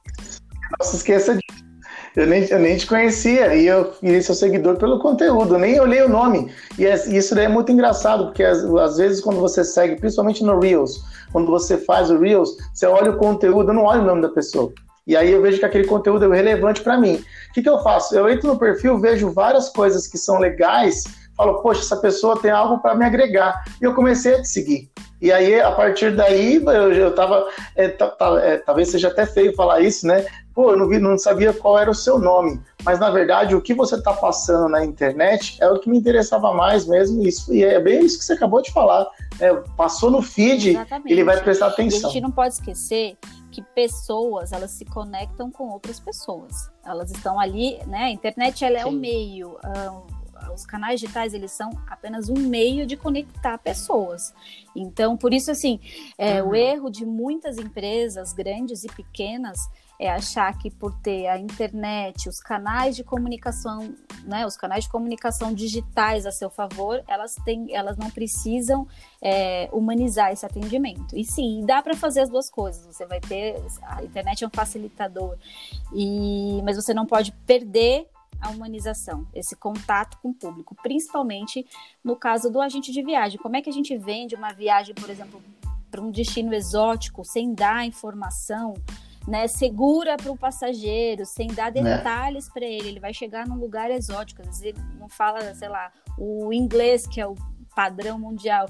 [0.80, 1.71] não se esqueça disso.
[2.16, 6.02] Eu nem, eu nem te conhecia e eu virei seu seguidor pelo conteúdo, nem olhei
[6.02, 6.52] o nome.
[6.78, 10.60] E é, isso daí é muito engraçado, porque às, vezes quando você segue, principalmente no
[10.60, 14.22] Reels, quando você faz o Reels, você olha o conteúdo, eu não olho o nome
[14.22, 14.74] da pessoa.
[15.08, 17.16] E aí eu vejo que aquele conteúdo é relevante para mim.
[17.50, 18.14] O que, que eu faço?
[18.14, 22.52] Eu entro no perfil, vejo várias coisas que são legais, falo, poxa, essa pessoa tem
[22.52, 23.64] algo para me agregar.
[23.82, 24.92] E eu comecei a te seguir.
[25.22, 27.48] E aí, a partir daí, eu, eu tava.
[27.76, 30.26] É, é, talvez seja até feio falar isso, né?
[30.54, 32.60] Pô, eu não, vi, não sabia qual era o seu nome.
[32.84, 36.52] Mas, na verdade, o que você está passando na internet é o que me interessava
[36.54, 37.24] mais mesmo.
[37.24, 39.08] Isso, e é bem isso que você acabou de falar.
[39.40, 41.12] É, passou no feed, Exatamente.
[41.12, 42.02] ele vai prestar atenção.
[42.02, 43.16] E a gente não pode esquecer
[43.52, 46.72] que pessoas elas se conectam com outras pessoas.
[46.84, 48.06] Elas estão ali, né?
[48.06, 48.90] A internet ela é Sim.
[48.90, 49.58] o meio.
[49.64, 50.21] Um,
[50.54, 54.34] os canais digitais eles são apenas um meio de conectar pessoas.
[54.76, 55.80] Então, por isso assim,
[56.18, 56.50] é, uhum.
[56.50, 59.60] o erro de muitas empresas grandes e pequenas
[60.02, 64.90] é achar que por ter a internet, os canais de comunicação, né, os canais de
[64.90, 68.88] comunicação digitais a seu favor, elas têm, elas não precisam
[69.22, 71.16] é, humanizar esse atendimento.
[71.16, 72.84] E sim, dá para fazer as duas coisas.
[72.84, 75.38] Você vai ter a internet é um facilitador,
[75.94, 78.08] e mas você não pode perder
[78.42, 81.66] a humanização, esse contato com o público, principalmente
[82.04, 83.40] no caso do agente de viagem.
[83.40, 85.42] Como é que a gente vende uma viagem, por exemplo,
[85.90, 88.74] para um destino exótico sem dar informação?
[89.28, 91.98] Né, segura para o passageiro, sem dar né.
[91.98, 92.88] detalhes para ele.
[92.88, 97.06] Ele vai chegar num lugar exótico, às vezes ele não fala, sei lá, o inglês,
[97.06, 97.36] que é o
[97.76, 98.66] padrão mundial.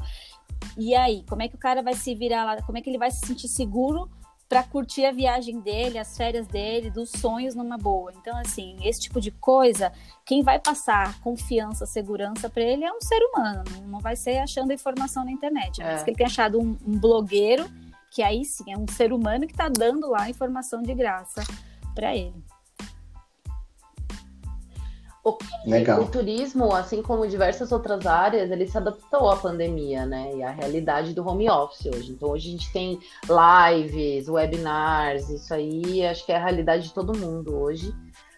[0.77, 2.61] E aí, como é que o cara vai se virar lá?
[2.63, 4.09] Como é que ele vai se sentir seguro
[4.51, 8.11] para curtir a viagem dele, as férias dele, dos sonhos numa boa.
[8.19, 9.93] Então, assim, esse tipo de coisa,
[10.25, 14.73] quem vai passar confiança, segurança para ele é um ser humano, não vai ser achando
[14.73, 15.81] informação na internet.
[15.81, 16.03] É.
[16.03, 17.65] que ele tenha achado um, um blogueiro,
[18.13, 21.41] que aí sim é um ser humano que está dando lá informação de graça
[21.95, 22.43] para ele.
[25.23, 25.37] O,
[26.01, 30.35] o, turismo, assim como diversas outras áreas, ele se adaptou à pandemia, né?
[30.35, 32.11] E à realidade do home office hoje.
[32.11, 36.93] Então, hoje a gente tem lives, webinars, isso aí acho que é a realidade de
[36.93, 37.93] todo mundo hoje,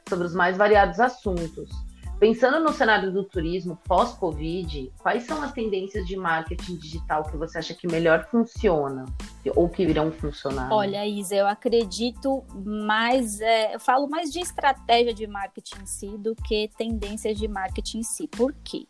[0.10, 1.70] sobre os mais variados assuntos.
[2.24, 7.58] Pensando no cenário do turismo pós-Covid, quais são as tendências de marketing digital que você
[7.58, 9.04] acha que melhor funciona
[9.54, 10.72] ou que irão funcionar?
[10.72, 16.18] Olha, Isa, eu acredito mais, é, eu falo mais de estratégia de marketing em si
[16.18, 18.26] do que tendências de marketing em si.
[18.26, 18.88] Por quê?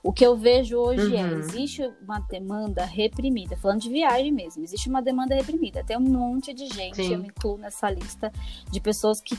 [0.00, 1.30] O que eu vejo hoje é, uhum.
[1.30, 5.82] é, existe uma demanda reprimida, falando de viagem mesmo, existe uma demanda reprimida.
[5.82, 7.14] Tem um monte de gente, Sim.
[7.14, 8.32] eu me incluo nessa lista,
[8.70, 9.36] de pessoas que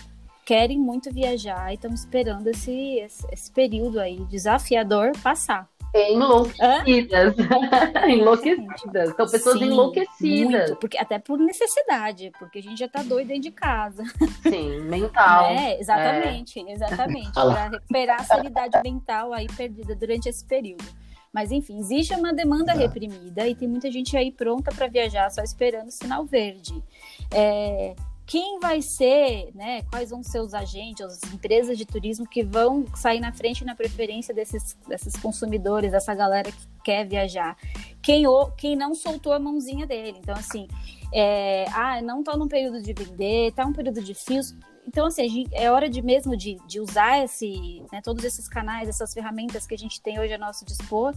[0.50, 5.70] querem muito viajar e estão esperando esse, esse, esse, período aí desafiador passar.
[5.94, 7.36] Enlouquecidas.
[8.10, 9.16] enlouquecidas.
[9.16, 10.70] São pessoas Sim, enlouquecidas.
[10.70, 14.04] Muito, porque, até por necessidade, porque a gente já tá doido dentro de casa.
[14.42, 15.52] Sim, mental.
[15.54, 16.74] É, exatamente, é.
[16.74, 17.32] exatamente.
[17.32, 20.86] para recuperar a sanidade mental aí perdida durante esse período.
[21.32, 25.44] Mas enfim, existe uma demanda reprimida e tem muita gente aí pronta para viajar, só
[25.44, 26.74] esperando o sinal verde.
[27.32, 27.94] É,
[28.30, 32.86] quem vai ser, né, quais vão ser os agentes, as empresas de turismo que vão
[32.96, 37.58] sair na frente na preferência desses, desses consumidores, dessa galera que quer viajar.
[38.04, 40.20] Quem, quem não soltou a mãozinha dele.
[40.20, 40.68] Então, assim,
[41.12, 44.56] é, ah, não está num período de vender, está num período de fios.
[44.88, 49.12] Então, assim, é hora de mesmo de, de usar esse, né, todos esses canais, essas
[49.12, 51.16] ferramentas que a gente tem hoje a nosso dispor,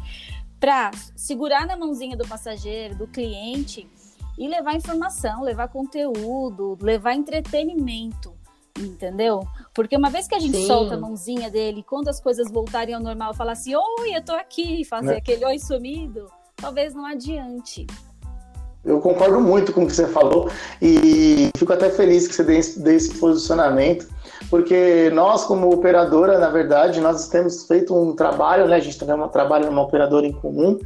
[0.59, 3.87] para segurar na mãozinha do passageiro, do cliente,
[4.39, 8.35] e levar informação, levar conteúdo, levar entretenimento,
[8.79, 9.41] entendeu?
[9.75, 10.67] Porque uma vez que a gente Sim.
[10.67, 14.33] solta a mãozinha dele, quando as coisas voltarem ao normal, falar assim, oi, eu tô
[14.33, 15.17] aqui, fazer né?
[15.17, 17.87] aquele oi sumido, talvez não adiante.
[18.85, 22.61] Eu concordo muito com o que você falou e fico até feliz que você dê,
[22.79, 24.09] dê esse posicionamento
[24.49, 28.77] porque nós, como operadora, na verdade, nós temos feito um trabalho, né?
[28.77, 30.79] A gente também trabalha numa operadora em comum.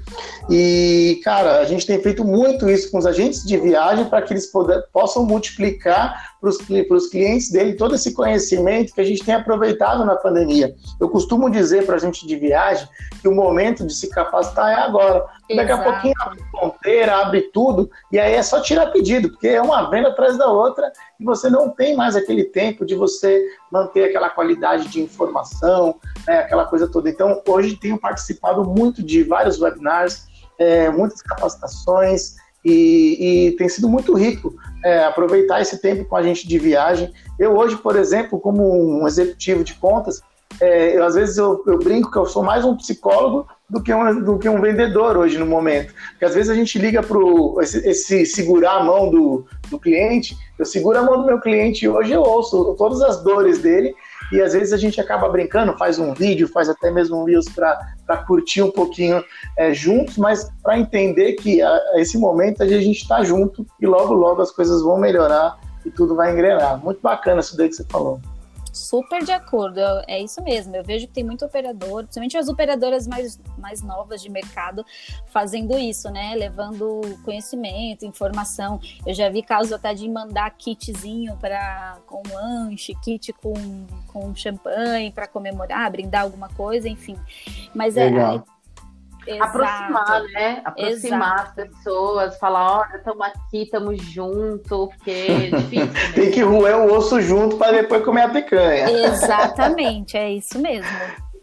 [0.50, 4.32] E, cara, a gente tem feito muito isso com os agentes de viagem para que
[4.32, 6.35] eles poder, possam multiplicar
[6.86, 10.74] para os clientes dele todo esse conhecimento que a gente tem aproveitado na pandemia.
[11.00, 12.88] Eu costumo dizer para a gente de viagem
[13.20, 17.88] que o momento de se capacitar é agora, Daqui a pouquinho abre fronteira, abre tudo,
[18.10, 21.48] e aí é só tirar pedido, porque é uma venda atrás da outra, e você
[21.48, 26.88] não tem mais aquele tempo de você manter aquela qualidade de informação, né, aquela coisa
[26.88, 27.08] toda.
[27.08, 30.26] Então, hoje tenho participado muito de vários webinars,
[30.58, 32.34] é, muitas capacitações,
[32.68, 34.52] e, e, tem sido muito rico
[34.84, 37.12] é, aproveitar esse tempo com a gente de viagem.
[37.38, 40.20] Eu hoje, por exemplo, como um executivo de contas,
[40.60, 43.94] é, eu, às vezes eu, eu, brinco que eu sou mais um psicólogo do que
[43.94, 45.94] um, do que um vendedor hoje no momento.
[46.10, 47.18] Porque às vezes a gente liga para
[47.62, 51.84] esse, esse, segurar a mão do, do cliente, eu seguro a mão do meu cliente
[51.84, 53.94] e hoje eu ouço todas as dores dele
[54.32, 57.46] e às vezes a gente acaba brincando, faz um vídeo, faz até mesmo um Reels
[57.48, 59.22] para curtir um pouquinho
[59.56, 63.86] é, juntos, mas para entender que a, a, esse momento a gente está junto e
[63.86, 66.82] logo, logo as coisas vão melhorar e tudo vai engrenar.
[66.82, 68.20] Muito bacana isso daí que você falou.
[68.86, 70.76] Super de acordo, é isso mesmo.
[70.76, 74.86] Eu vejo que tem muito operador, principalmente as operadoras mais, mais novas de mercado,
[75.26, 76.36] fazendo isso, né?
[76.36, 78.80] Levando conhecimento, informação.
[79.04, 83.54] Eu já vi casos até de mandar kitzinho para com lanche, kit com,
[84.06, 87.16] com champanhe para comemorar, brindar alguma coisa, enfim.
[87.74, 88.36] Mas é, Legal.
[88.36, 88.55] é
[89.26, 89.44] Exato.
[89.44, 90.62] aproximar, né?
[90.64, 91.60] Aproximar Exato.
[91.60, 95.86] as pessoas, falar, olha, estamos aqui, estamos juntos, porque é difícil.
[95.86, 96.12] Né?
[96.14, 98.90] Tem que roer o osso junto para depois comer a picanha.
[98.90, 100.88] Exatamente, é isso mesmo.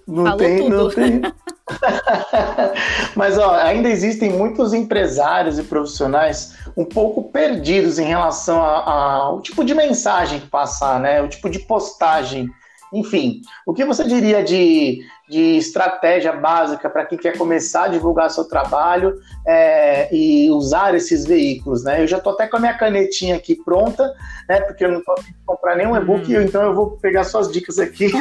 [0.08, 0.76] Não Falou tem, tudo.
[0.78, 1.22] não tem.
[3.16, 9.64] Mas ó, ainda existem muitos empresários e profissionais um pouco perdidos em relação ao tipo
[9.64, 11.22] de mensagem que passar, né?
[11.22, 12.50] O tipo de postagem
[12.94, 18.30] enfim, o que você diria de, de estratégia básica para quem quer começar a divulgar
[18.30, 21.84] seu trabalho é, e usar esses veículos?
[21.84, 22.04] Né?
[22.04, 24.14] Eu já estou até com a minha canetinha aqui pronta,
[24.48, 26.42] né, porque eu não estou comprar nenhum e-book, hum.
[26.42, 28.12] então eu vou pegar suas dicas aqui.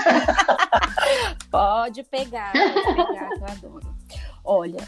[1.50, 3.94] pode pegar, pode pegar, eu adoro.
[4.44, 4.82] Olha,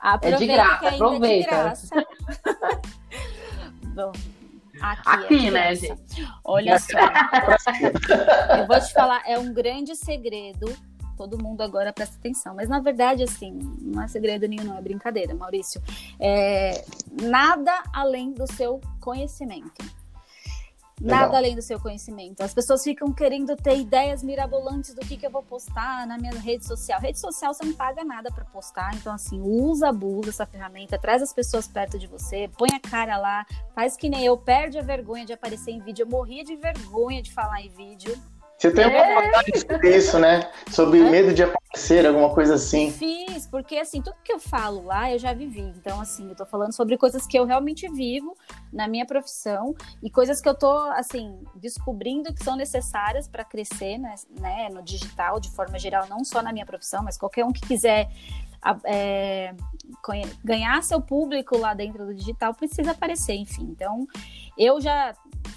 [0.00, 1.26] aproveita é de graça, aproveita.
[1.26, 1.88] É de graça.
[3.94, 4.12] Bom,
[4.92, 6.28] Aqui, aqui né, gente?
[6.44, 6.98] Olha só.
[8.58, 10.74] eu vou te falar, é um grande segredo.
[11.16, 12.54] Todo mundo agora presta atenção.
[12.54, 15.82] Mas na verdade, assim, não é segredo nenhum, não é brincadeira, Maurício.
[16.20, 16.84] É,
[17.22, 19.95] nada além do seu conhecimento.
[21.00, 21.20] Legal.
[21.20, 22.40] Nada além do seu conhecimento.
[22.40, 26.32] As pessoas ficam querendo ter ideias mirabolantes do que, que eu vou postar na minha
[26.32, 26.98] rede social.
[27.00, 31.22] Rede social você não paga nada para postar, então assim, usa, abusa essa ferramenta, traz
[31.22, 34.82] as pessoas perto de você, põe a cara lá, faz que nem eu, perde a
[34.82, 36.04] vergonha de aparecer em vídeo.
[36.04, 38.16] Eu morria de vergonha de falar em vídeo.
[38.58, 39.26] Você tem alguma é.
[39.26, 40.50] vontade sobre isso, né?
[40.70, 42.90] Sobre medo de aparecer, alguma coisa assim.
[42.90, 45.60] Fiz, porque assim, tudo que eu falo lá eu já vivi.
[45.60, 48.34] Então, assim, eu tô falando sobre coisas que eu realmente vivo
[48.72, 53.98] na minha profissão e coisas que eu tô, assim, descobrindo que são necessárias para crescer,
[53.98, 57.52] né, né, no digital, de forma geral, não só na minha profissão, mas qualquer um
[57.52, 58.08] que quiser
[58.84, 59.54] é,
[60.44, 63.68] ganhar seu público lá dentro do digital precisa aparecer, enfim.
[63.70, 64.06] Então,
[64.56, 65.14] eu já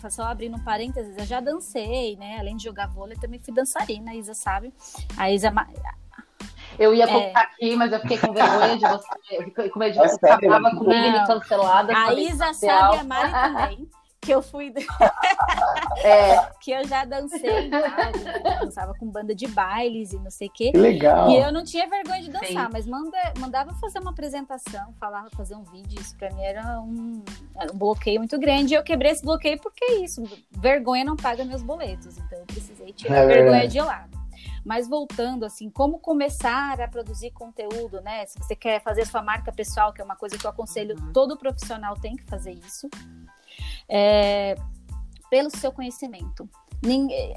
[0.10, 2.38] só abrindo um parênteses, eu já dancei, né?
[2.40, 4.74] Além de jogar vôlei, também fui dançarina, a Isa sabe.
[5.18, 5.52] A Isa.
[6.78, 7.44] Eu ia colocar é...
[7.44, 9.08] aqui, mas eu fiquei com vergonha de você.
[9.32, 11.98] Eu fiquei com medo de é você acabava comigo e cancelada.
[11.98, 13.90] A Isa sabe, a Mari também
[14.22, 14.74] que eu fui.
[16.04, 16.46] é.
[16.60, 18.60] que eu já dancei, tá?
[18.62, 20.72] dançava com banda de bailes e não sei o quê.
[20.72, 21.30] Que legal.
[21.30, 22.70] E eu não tinha vergonha de dançar, Sim.
[22.72, 26.00] mas manda, mandava fazer uma apresentação, falava fazer um vídeo.
[26.00, 27.24] Isso pra mim era um,
[27.56, 28.74] era um bloqueio muito grande.
[28.74, 30.24] E eu quebrei esse bloqueio porque é isso.
[30.52, 32.18] Vergonha não paga meus boletos.
[32.18, 34.20] Então eu precisei tirar é a vergonha de lado.
[34.66, 38.26] Mas voltando, assim, como começar a produzir conteúdo, né?
[38.26, 40.96] Se você quer fazer a sua marca pessoal, que é uma coisa que eu aconselho,
[41.00, 41.14] uhum.
[41.14, 42.90] todo profissional tem que fazer isso
[43.89, 44.56] é,
[45.30, 46.47] pelo seu conhecimento.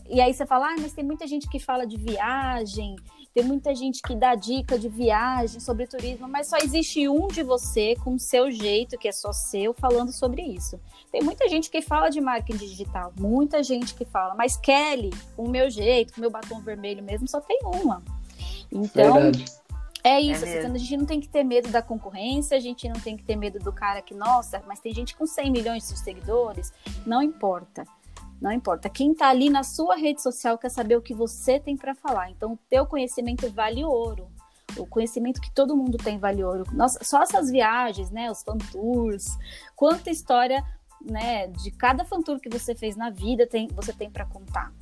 [0.08, 2.94] E aí você fala, ah, mas tem muita gente que fala de viagem,
[3.34, 7.42] tem muita gente que dá dica de viagem sobre turismo, mas só existe um de
[7.42, 10.78] você com o seu jeito, que é só seu, falando sobre isso.
[11.10, 15.44] Tem muita gente que fala de marketing digital, muita gente que fala, mas Kelly, com
[15.44, 18.02] o meu jeito, com o meu batom vermelho mesmo, só tem uma.
[18.70, 19.44] Então, Verdade.
[20.04, 22.98] É isso, é a gente não tem que ter medo da concorrência, a gente não
[22.98, 25.96] tem que ter medo do cara que, nossa, mas tem gente com 100 milhões de
[25.98, 26.72] seguidores,
[27.06, 27.84] não importa.
[28.40, 28.90] Não importa.
[28.90, 32.28] Quem está ali na sua rede social quer saber o que você tem para falar.
[32.28, 34.28] Então, o teu conhecimento vale ouro.
[34.76, 36.64] O conhecimento que todo mundo tem vale ouro.
[36.72, 39.38] Nossa, só essas viagens, né, os fan tours,
[39.76, 40.64] quanta história,
[41.00, 44.72] né, de cada fan tour que você fez na vida tem, você tem para contar.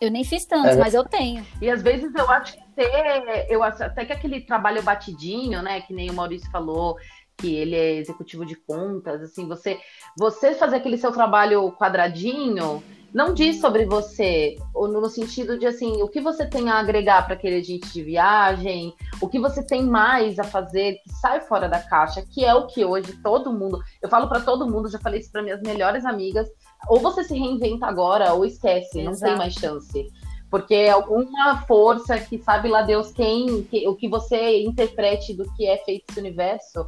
[0.00, 0.78] Eu nem fiz tantos, é.
[0.78, 1.44] mas eu tenho.
[1.60, 5.80] E às vezes eu acho que ter, eu acho até que aquele trabalho batidinho, né,
[5.80, 6.96] que nem o Maurício falou,
[7.36, 9.78] que ele é executivo de contas, assim, você
[10.18, 12.82] você fazer aquele seu trabalho quadradinho
[13.16, 17.32] não diz sobre você, no sentido de assim, o que você tem a agregar para
[17.32, 21.78] aquele agente de viagem, o que você tem mais a fazer que sai fora da
[21.78, 25.20] caixa, que é o que hoje todo mundo, eu falo para todo mundo, já falei
[25.20, 26.46] isso para minhas melhores amigas,
[26.90, 29.06] ou você se reinventa agora ou esquece, Exato.
[29.06, 30.06] não tem mais chance.
[30.50, 35.50] Porque é alguma força que sabe lá Deus quem, que, o que você interprete do
[35.54, 36.86] que é feito esse universo,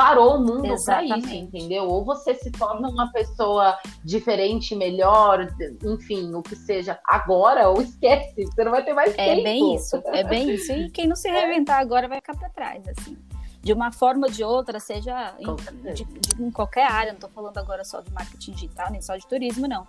[0.00, 1.86] parou o mundo para isso, entendeu?
[1.86, 5.46] Ou você se torna uma pessoa diferente, melhor,
[5.84, 9.40] enfim, o que seja, agora, ou esquece, você não vai ter mais é tempo.
[9.40, 10.72] É bem isso, é bem isso.
[10.72, 13.14] E quem não se reinventar agora vai ficar para trás, assim.
[13.60, 17.28] De uma forma ou de outra, seja em, de, de, em qualquer área, não estou
[17.28, 19.86] falando agora só de marketing digital, nem só de turismo, não.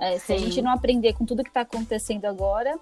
[0.00, 2.76] É, se a gente não aprender com tudo que está acontecendo agora,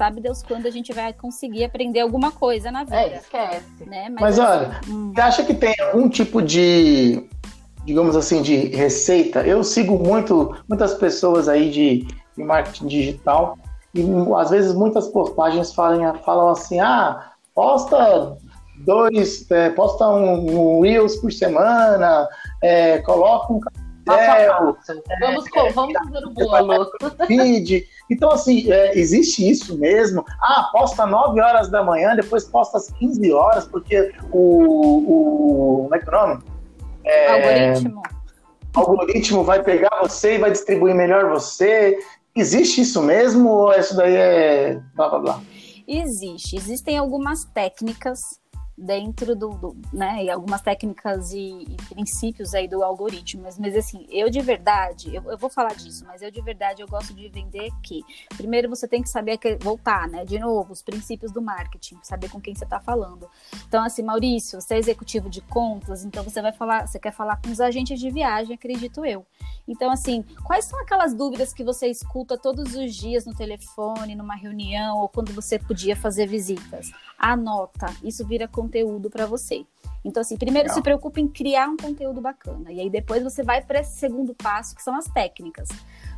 [0.00, 2.96] sabe Deus quando a gente vai conseguir aprender alguma coisa na vida.
[2.96, 3.84] É, esquece.
[3.86, 4.08] Né?
[4.08, 5.12] Mas, Mas olha, assim, hum.
[5.14, 7.28] você acha que tem algum tipo de,
[7.84, 9.46] digamos assim, de receita?
[9.46, 13.58] Eu sigo muito, muitas pessoas aí de, de marketing digital
[13.94, 14.02] e
[14.38, 18.38] às vezes muitas postagens falam, falam assim, ah, posta
[18.86, 22.26] dois, é, posta um, um Reels por semana,
[22.62, 23.60] é, coloca um
[24.12, 24.76] é, vamos,
[25.74, 26.90] vamos fazer o bolo.
[27.26, 27.86] Feed.
[28.10, 30.24] Então, assim, é, existe isso mesmo.
[30.40, 35.82] Ah, posta 9 horas da manhã, depois posta às 15 horas, porque o.
[35.82, 36.42] o como é que é o nome?
[37.04, 38.02] É, algoritmo.
[38.74, 41.98] Algoritmo vai pegar você e vai distribuir melhor você.
[42.34, 45.40] Existe isso mesmo ou isso daí é blá blá blá?
[45.86, 46.56] Existe.
[46.56, 48.39] Existem algumas técnicas
[48.80, 53.76] dentro do, do, né, e algumas técnicas e, e, princípios aí do algoritmo, mas, mas
[53.76, 57.12] assim, eu de verdade, eu, eu, vou falar disso, mas eu de verdade eu gosto
[57.12, 58.02] de vender que
[58.36, 62.30] primeiro você tem que saber que, voltar, né, de novo, os princípios do marketing, saber
[62.30, 63.28] com quem você está falando.
[63.68, 67.36] Então, assim, Maurício, você é executivo de contas, então você vai falar, você quer falar
[67.36, 69.26] com os agentes de viagem, acredito eu.
[69.70, 74.34] Então, assim, quais são aquelas dúvidas que você escuta todos os dias no telefone, numa
[74.34, 76.90] reunião, ou quando você podia fazer visitas?
[77.16, 79.64] Anota, isso vira conteúdo para você.
[80.04, 80.74] Então, assim, primeiro Legal.
[80.74, 82.72] se preocupe em criar um conteúdo bacana.
[82.72, 85.68] E aí depois você vai para esse segundo passo, que são as técnicas.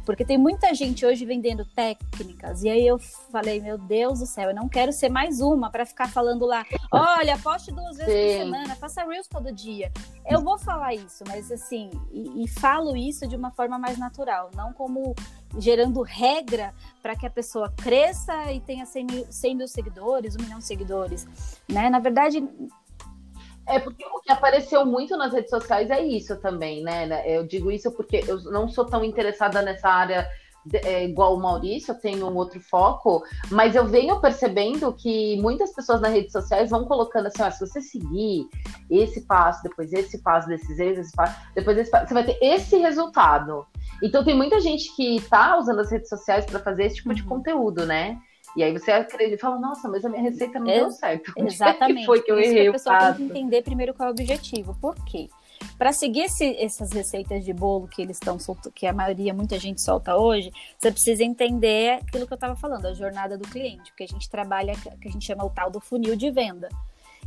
[0.04, 2.62] Porque tem muita gente hoje vendendo técnicas.
[2.62, 5.86] E aí eu falei, meu Deus do céu, eu não quero ser mais uma para
[5.86, 8.38] ficar falando lá, olha, poste duas vezes Sim.
[8.38, 9.92] por semana, faça Reels todo dia.
[10.28, 14.50] Eu vou falar isso, mas assim, e, e falo isso de uma forma mais natural,
[14.54, 15.14] não como
[15.58, 20.42] gerando regra para que a pessoa cresça e tenha 100 mil, 100 mil seguidores, um
[20.42, 21.26] milhão de seguidores,
[21.68, 21.90] né?
[21.90, 22.42] Na verdade,
[23.66, 27.22] é porque o que apareceu muito nas redes sociais é isso também, né?
[27.26, 30.28] Eu digo isso porque eu não sou tão interessada nessa área
[30.72, 35.74] é, igual o Maurício, eu tenho um outro foco, mas eu venho percebendo que muitas
[35.74, 38.48] pessoas nas redes sociais vão colocando assim, ó, se você seguir
[38.90, 42.76] esse passo, depois esse passo, desses esse passo, depois esse passo, você vai ter esse
[42.76, 43.66] resultado.
[44.02, 47.14] Então tem muita gente que tá usando as redes sociais para fazer esse tipo uhum.
[47.14, 48.18] de conteúdo, né?
[48.56, 51.32] E aí você acredita e fala, nossa, mas a minha receita não deu certo.
[51.36, 52.00] Exatamente.
[52.00, 54.12] que foi que eu errei que a pessoa tem que entender primeiro qual é o
[54.12, 54.76] objetivo.
[54.80, 55.28] Por quê?
[55.78, 58.36] Para seguir esse, essas receitas de bolo que eles estão
[58.74, 62.86] que a maioria, muita gente solta hoje, você precisa entender aquilo que eu estava falando,
[62.86, 65.80] a jornada do cliente, porque a gente trabalha, que a gente chama o tal do
[65.80, 66.68] funil de venda.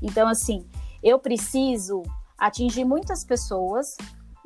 [0.01, 0.65] Então, assim,
[1.01, 2.03] eu preciso
[2.37, 3.95] atingir muitas pessoas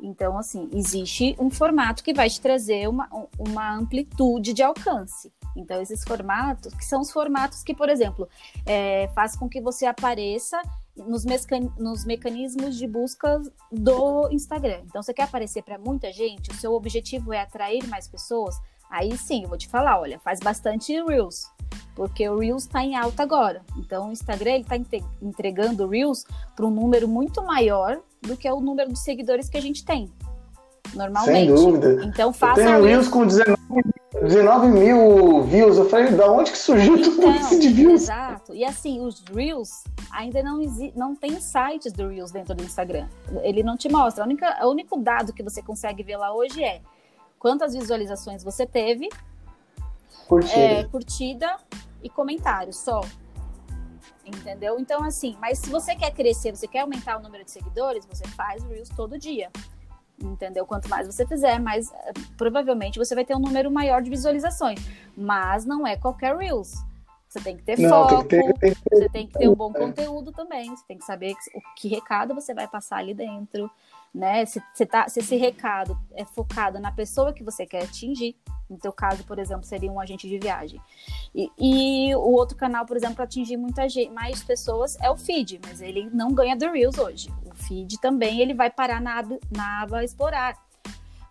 [0.02, 3.08] então, assim, existe um formato que vai te trazer uma,
[3.38, 5.30] uma amplitude de alcance.
[5.56, 8.28] Então, esses formatos, que são os formatos que, por exemplo,
[8.64, 10.60] é, faz com que você apareça
[10.96, 11.24] nos,
[11.78, 13.40] nos mecanismos de busca
[13.70, 14.80] do Instagram.
[14.86, 18.56] Então, você quer aparecer para muita gente, o seu objetivo é atrair mais pessoas,
[18.90, 21.46] aí sim, eu vou te falar, olha, faz bastante Reels,
[21.94, 23.62] porque o Reels está em alta agora.
[23.76, 24.76] Então, o Instagram está
[25.20, 26.24] entregando Reels
[26.54, 30.10] para um número muito maior do que o número de seguidores que a gente tem.
[30.94, 31.46] Normalmente.
[31.46, 32.04] Sem dúvida.
[32.04, 32.60] Então faça.
[32.60, 33.56] Eu tenho Reels com 19,
[34.12, 35.78] 19 mil views.
[35.78, 38.02] Eu falei, da onde que surgiu então, tudo isso de views?
[38.02, 38.54] Exato.
[38.54, 40.60] E assim, os Reels ainda não
[40.96, 43.06] não tem sites do Reels dentro do Instagram.
[43.42, 44.24] Ele não te mostra.
[44.24, 46.80] O único dado que você consegue ver lá hoje é
[47.38, 49.08] quantas visualizações você teve,
[50.28, 51.56] curtida, é, curtida
[52.02, 53.00] e comentários só
[54.24, 54.78] entendeu?
[54.78, 58.26] Então, assim, mas se você quer crescer, você quer aumentar o número de seguidores, você
[58.28, 59.50] faz Reels todo dia.
[60.22, 60.66] Entendeu?
[60.66, 64.80] Quanto mais você fizer, mais eh, provavelmente você vai ter um número maior de visualizações.
[65.16, 66.74] Mas não é qualquer Reels.
[67.30, 69.72] Você tem que ter não, foco, tem que ter, você tem que ter um bom
[69.72, 70.68] conteúdo também.
[70.68, 73.70] Você tem que saber o que recado você vai passar ali dentro,
[74.14, 74.44] né?
[74.44, 78.36] Se, se, tá, se esse recado é focado na pessoa que você quer atingir,
[78.68, 80.80] no teu caso, por exemplo, seria um agente de viagem.
[81.34, 85.16] E, e o outro canal, por exemplo, para atingir muita gente, mais pessoas é o
[85.16, 87.32] feed, mas ele não ganha do Reels hoje.
[87.44, 90.56] O feed também ele vai parar na na aba explorar.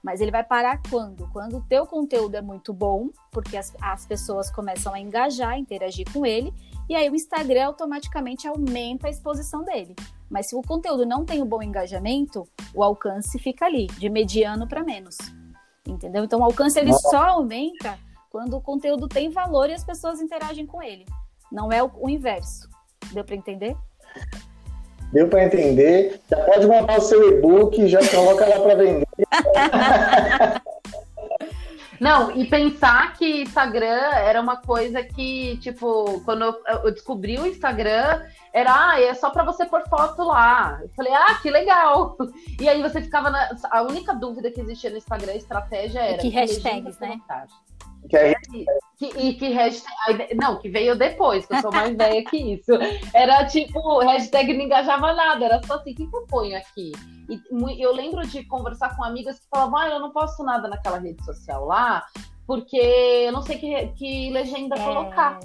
[0.01, 1.27] Mas ele vai parar quando?
[1.31, 6.09] Quando o teu conteúdo é muito bom, porque as, as pessoas começam a engajar, interagir
[6.11, 6.53] com ele,
[6.87, 9.95] e aí o Instagram automaticamente aumenta a exposição dele.
[10.29, 14.67] Mas se o conteúdo não tem um bom engajamento, o alcance fica ali, de mediano
[14.67, 15.17] para menos.
[15.87, 16.23] Entendeu?
[16.23, 17.97] Então o alcance ele só aumenta
[18.29, 21.05] quando o conteúdo tem valor e as pessoas interagem com ele.
[21.51, 22.69] Não é o, o inverso.
[23.11, 23.75] Deu para entender?
[25.11, 26.21] Deu para entender.
[26.29, 29.07] Já pode montar o seu e-book, já coloca lá para vender.
[31.99, 36.43] Não, e pensar que Instagram era uma coisa que, tipo, quando
[36.83, 38.21] eu descobri o Instagram,
[38.53, 40.79] era, ah, é só para você pôr foto lá.
[40.81, 42.17] Eu falei, ah, que legal.
[42.59, 43.49] E aí você ficava na.
[43.69, 46.17] A única dúvida que existia no Instagram, a estratégia era.
[46.17, 47.19] E que hashtags, né?
[48.07, 48.33] Que é...
[48.97, 50.35] que, e que hashtag.
[50.35, 52.71] Não, que veio depois, que eu sou mais velha que isso.
[53.13, 56.91] Era tipo, hashtag não engajava nada, era só assim, o que, que eu ponho aqui?
[57.29, 60.97] E eu lembro de conversar com amigas que falavam, ah, eu não posto nada naquela
[60.97, 62.05] rede social lá,
[62.47, 64.83] porque eu não sei que, que legenda é...
[64.83, 65.39] colocar.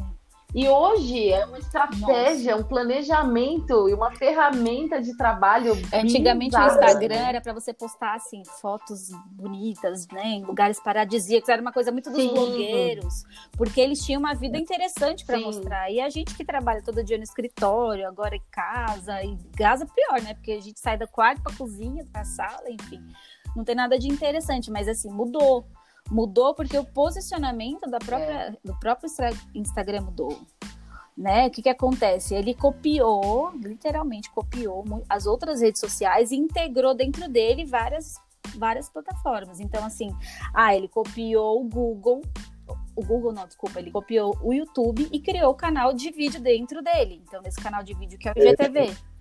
[0.54, 2.64] E hoje é uma estratégia, Nossa.
[2.64, 5.72] um planejamento e uma ferramenta de trabalho.
[5.92, 6.70] Antigamente bizarra.
[6.70, 11.72] o Instagram era para você postar assim fotos bonitas, né, em lugares paradisíacos, era uma
[11.72, 12.32] coisa muito dos Sim.
[12.32, 13.24] blogueiros,
[13.56, 15.90] porque eles tinham uma vida interessante para mostrar.
[15.90, 20.22] E a gente que trabalha todo dia no escritório, agora em casa, e casa pior,
[20.22, 20.34] né?
[20.34, 23.02] Porque a gente sai do quarto para cozinha, para sala, enfim.
[23.56, 25.66] Não tem nada de interessante, mas assim, mudou
[26.10, 28.56] mudou porque o posicionamento da própria, é.
[28.64, 29.10] do próprio
[29.54, 30.38] Instagram mudou.
[31.16, 31.46] Né?
[31.46, 32.34] O que, que acontece?
[32.34, 38.16] Ele copiou, literalmente copiou as outras redes sociais e integrou dentro dele várias,
[38.56, 39.60] várias plataformas.
[39.60, 40.12] Então, assim,
[40.52, 42.20] ah, ele copiou o Google,
[42.96, 46.82] o Google não, desculpa, ele copiou o YouTube e criou o canal de vídeo dentro
[46.82, 47.22] dele.
[47.26, 49.13] Então, nesse canal de vídeo que é o IGTV.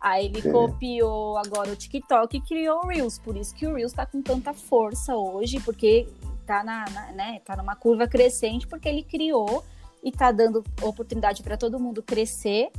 [0.00, 0.50] Aí ele Sim.
[0.50, 3.18] copiou agora o TikTok e criou o Reels.
[3.18, 6.08] Por isso que o Reels tá com tanta força hoje, porque
[6.46, 9.62] tá, na, na né, tá numa curva crescente, porque ele criou
[10.02, 12.70] e tá dando oportunidade para todo mundo crescer,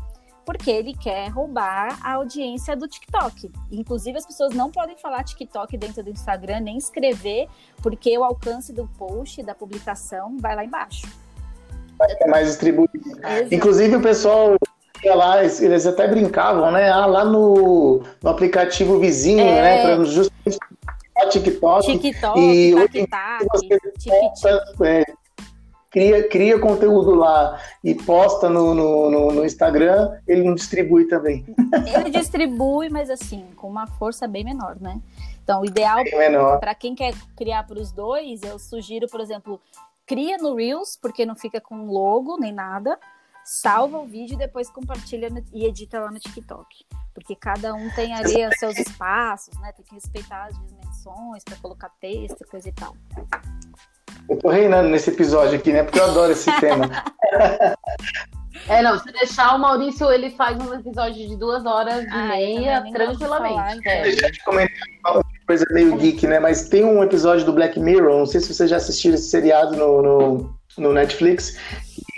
[0.44, 3.52] porque ele quer roubar a audiência do TikTok.
[3.72, 7.48] Inclusive, as pessoas não podem falar TikTok dentro do Instagram, nem escrever,
[7.84, 11.08] porque o alcance do post, da publicação, vai lá embaixo.
[12.20, 12.92] É mais distribuído.
[13.52, 14.58] Inclusive, o pessoal
[15.10, 16.90] lá, eles até brincavam, né?
[16.90, 19.62] Ah, lá no, no aplicativo vizinho, é.
[19.62, 19.96] né?
[19.96, 20.60] Pra justamente
[21.30, 22.00] TikTok.
[22.00, 25.06] TikTok, e você posta, é,
[25.90, 31.46] cria, cria conteúdo lá e posta no, no, no, no, Instagram, ele não distribui também.
[31.94, 35.00] Ele distribui, mas assim, com uma força bem menor, né?
[35.44, 36.04] Então, o ideal
[36.60, 39.60] para quem quer criar para os dois, eu sugiro, por exemplo,
[40.06, 42.98] cria no Reels, porque não fica com logo nem nada
[43.52, 46.86] salva o vídeo e depois compartilha e edita lá no TikTok.
[47.14, 49.74] Porque cada um tem ali os seus espaços, né?
[49.74, 52.96] Tem que respeitar as dimensões para colocar texto, coisa e tal.
[54.30, 55.84] Eu tô reinando nesse episódio aqui, né?
[55.84, 56.86] Porque eu adoro esse tema.
[58.68, 62.28] É, não, se deixar o Maurício, ele faz um episódio de duas horas e ah,
[62.28, 63.56] meia tranquilamente.
[63.56, 63.92] Falar, então.
[63.92, 64.02] é.
[64.04, 66.40] Deixa eu te comentar uma coisa meio geek, né?
[66.40, 69.76] Mas tem um episódio do Black Mirror, não sei se vocês já assistiram esse seriado
[69.76, 71.58] no, no, no Netflix,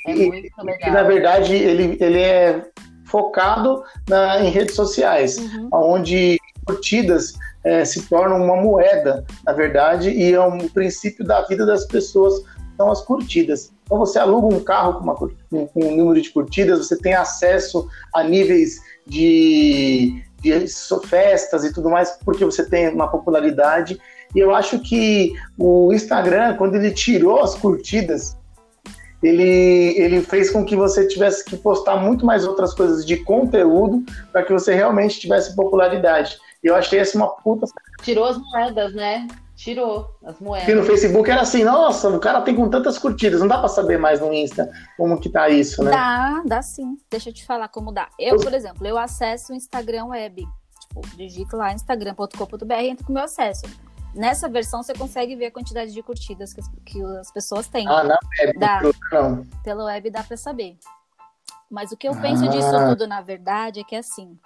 [0.08, 0.90] é muito legal.
[0.90, 2.66] E, na verdade, ele, ele é
[3.06, 5.70] focado na, em redes sociais, uhum.
[5.72, 7.34] onde curtidas
[7.64, 12.42] é, se tornam uma moeda, na verdade, e é um princípio da vida das pessoas
[12.76, 13.72] são as curtidas.
[13.84, 17.88] Então você aluga um carro com, uma, com um número de curtidas, você tem acesso
[18.16, 20.66] a níveis de, de
[21.08, 24.00] festas e tudo mais, porque você tem uma popularidade.
[24.36, 28.36] E eu acho que o Instagram, quando ele tirou as curtidas,
[29.24, 34.04] ele, ele fez com que você tivesse que postar muito mais outras coisas de conteúdo
[34.32, 36.38] para que você realmente tivesse popularidade.
[36.62, 37.66] E eu achei essa uma puta.
[38.02, 39.28] Tirou as moedas, né?
[39.56, 40.68] Tirou as moedas.
[40.68, 43.70] E no Facebook era assim, nossa, o cara tem com tantas curtidas, não dá para
[43.70, 45.92] saber mais no Insta como que tá isso, né?
[45.92, 46.98] Dá, dá sim.
[47.10, 48.10] Deixa eu te falar como dá.
[48.20, 50.46] Eu, por exemplo, eu acesso o Instagram web.
[50.82, 53.64] Tipo, digito lá instagram.com.br e entro com o meu acesso.
[54.14, 57.88] Nessa versão você consegue ver a quantidade de curtidas que as, que as pessoas têm.
[57.88, 59.44] Ah, na web, dá, não.
[59.64, 60.78] Pelo web dá para saber.
[61.70, 62.48] Mas o que eu penso ah.
[62.48, 64.38] disso tudo, na verdade, é que assim,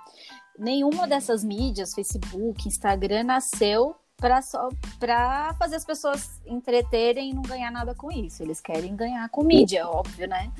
[0.57, 7.43] nenhuma dessas mídias, Facebook, Instagram, nasceu para só para fazer as pessoas entreterem e não
[7.43, 8.41] ganhar nada com isso.
[8.41, 10.51] Eles querem ganhar com mídia, óbvio, né?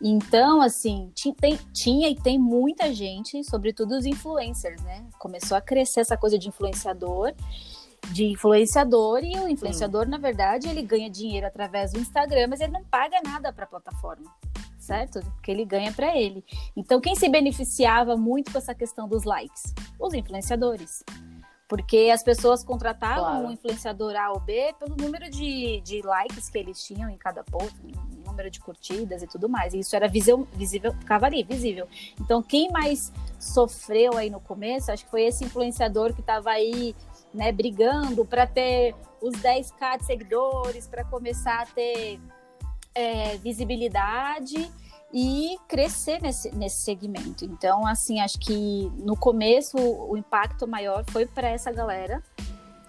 [0.00, 5.04] Então, assim, tem, tinha e tem muita gente, sobretudo os influencers, né?
[5.18, 7.32] Começou a crescer essa coisa de influenciador
[8.10, 10.10] de influenciador e o influenciador, Sim.
[10.10, 13.68] na verdade, ele ganha dinheiro através do Instagram, mas ele não paga nada para a
[13.68, 14.30] plataforma,
[14.78, 15.20] certo?
[15.42, 16.44] Que ele ganha para ele.
[16.76, 19.74] Então, quem se beneficiava muito com essa questão dos likes?
[19.98, 21.02] Os influenciadores.
[21.68, 23.48] Porque as pessoas contratavam claro.
[23.48, 27.42] o influenciador A ou B pelo número de, de likes que eles tinham em cada
[27.42, 27.74] post,
[28.26, 29.72] número de curtidas e tudo mais.
[29.72, 31.88] E isso era visível, visível, ficava ali, visível.
[32.20, 36.94] Então, quem mais sofreu aí no começo, acho que foi esse influenciador que estava aí,
[37.32, 42.20] né, brigando para ter os 10k de seguidores, para começar a ter
[42.94, 44.70] é, visibilidade
[45.12, 47.44] e crescer nesse, nesse segmento.
[47.44, 52.22] Então, assim, acho que no começo o impacto maior foi para essa galera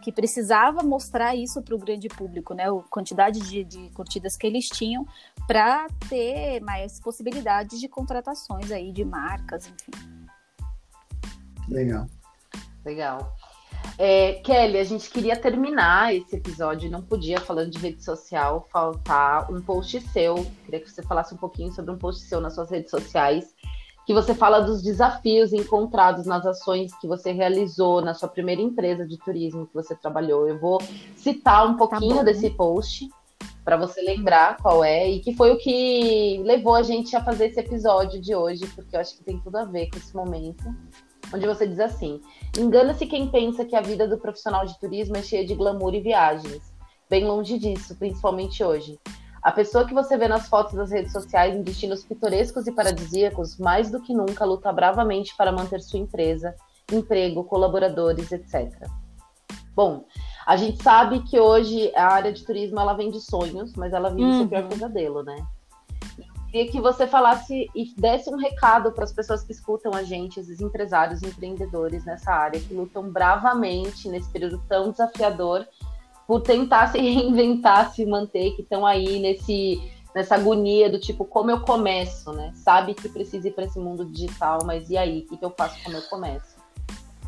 [0.01, 2.69] que precisava mostrar isso para o grande público, né?
[2.69, 5.07] A quantidade de, de curtidas que eles tinham
[5.47, 9.91] para ter mais possibilidades de contratações aí de marcas, enfim.
[11.69, 12.05] Legal.
[12.83, 13.33] Legal.
[13.97, 19.51] É, Kelly, a gente queria terminar esse episódio, não podia, falando de rede social, faltar
[19.51, 20.45] um post seu.
[20.65, 23.53] Queria que você falasse um pouquinho sobre um post seu nas suas redes sociais,
[24.05, 29.05] que você fala dos desafios encontrados nas ações que você realizou na sua primeira empresa
[29.05, 30.47] de turismo que você trabalhou.
[30.47, 30.79] Eu vou
[31.15, 33.07] citar um tá pouquinho tá desse post
[33.63, 37.47] para você lembrar qual é e que foi o que levou a gente a fazer
[37.47, 40.63] esse episódio de hoje, porque eu acho que tem tudo a ver com esse momento
[41.33, 42.21] onde você diz assim:
[42.57, 46.01] engana-se quem pensa que a vida do profissional de turismo é cheia de glamour e
[46.01, 46.73] viagens.
[47.09, 48.99] Bem longe disso, principalmente hoje.
[49.41, 53.57] A pessoa que você vê nas fotos das redes sociais em destinos pitorescos e paradisíacos,
[53.57, 56.55] mais do que nunca luta bravamente para manter sua empresa,
[56.91, 58.87] emprego, colaboradores, etc.
[59.75, 60.05] Bom,
[60.45, 64.09] a gente sabe que hoje a área de turismo ela vem de sonhos, mas ela
[64.09, 64.37] vive uhum.
[64.39, 65.35] seu pior pesadelo, né?
[66.53, 70.39] Queria que você falasse e desse um recado para as pessoas que escutam a gente,
[70.39, 75.65] esses empresários, empreendedores nessa área, que lutam bravamente nesse período tão desafiador
[76.27, 81.49] por tentar se reinventar, se manter, que estão aí nesse nessa agonia do tipo como
[81.49, 82.51] eu começo, né?
[82.53, 85.49] Sabe que precisa ir para esse mundo digital, mas e aí, o que, que eu
[85.49, 86.55] faço como eu começo?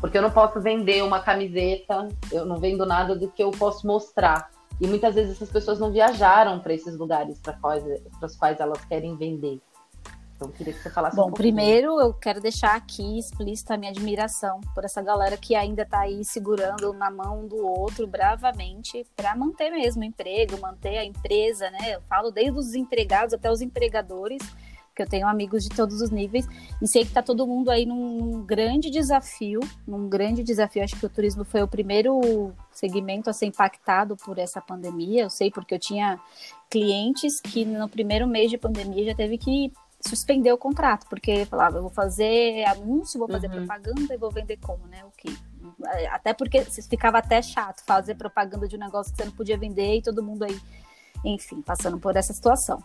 [0.00, 3.88] Porque eu não posso vender uma camiseta, eu não vendo nada do que eu posso
[3.88, 4.48] mostrar.
[4.80, 7.56] E muitas vezes essas pessoas não viajaram para esses lugares para
[8.22, 9.60] os quais elas querem vender.
[10.36, 13.90] Então, queria que você falasse Bom, um primeiro eu quero deixar aqui explícita a minha
[13.90, 19.34] admiração por essa galera que ainda está aí segurando na mão do outro bravamente para
[19.34, 21.94] manter mesmo o emprego, manter a empresa, né?
[21.94, 24.42] Eu falo desde os empregados até os empregadores
[24.96, 26.48] porque eu tenho amigos de todos os níveis
[26.80, 30.82] e sei que está todo mundo aí num, num, grande desafio, num grande desafio.
[30.82, 35.24] Acho que o turismo foi o primeiro segmento a ser impactado por essa pandemia.
[35.24, 36.18] Eu sei porque eu tinha
[36.70, 39.70] clientes que no primeiro mês de pandemia já teve que
[40.00, 43.66] suspender o contrato, porque falava, eu vou fazer anúncio, vou fazer uhum.
[43.66, 45.04] propaganda e vou vender como, né?
[45.04, 45.36] O que?
[46.10, 49.96] Até porque ficava até chato fazer propaganda de um negócio que você não podia vender
[49.96, 50.58] e todo mundo aí,
[51.22, 52.82] enfim, passando por essa situação.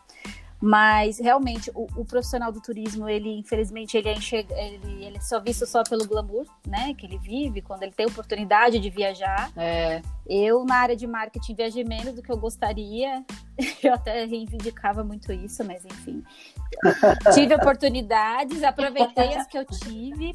[0.61, 5.19] Mas realmente o, o, profissional do turismo, ele infelizmente ele é, enxerga, ele, ele é
[5.19, 6.93] só visto só pelo glamour, né?
[6.93, 9.51] Que ele vive quando ele tem oportunidade de viajar.
[9.57, 10.03] É.
[10.29, 13.25] Eu na área de marketing viajei menos do que eu gostaria.
[13.83, 16.23] Eu até reivindicava muito isso, mas enfim.
[17.33, 20.33] tive oportunidades, aproveitei as que eu tive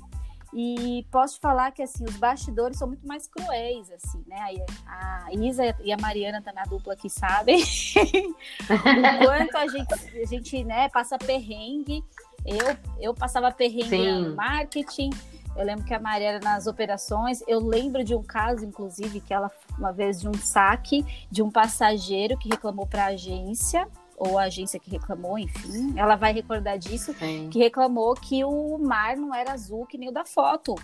[0.59, 4.39] e posso falar que assim, os bastidores são muito mais cruéis, assim, né?
[4.87, 7.61] A Isa e a Mariana tá na dupla aqui, sabem
[8.65, 12.03] o quanto a gente, a gente né, passa perrengue.
[12.47, 14.29] Eu, eu passava perrengue Sim.
[14.29, 15.11] no marketing.
[15.55, 19.51] Eu lembro que a Mariana nas operações, eu lembro de um caso, inclusive, que ela,
[19.79, 23.87] uma vez, de um saque de um passageiro que reclamou para a agência
[24.17, 27.49] ou a agência que reclamou, enfim, ela vai recordar disso, Sim.
[27.51, 30.75] que reclamou que o mar não era azul que nem o da foto.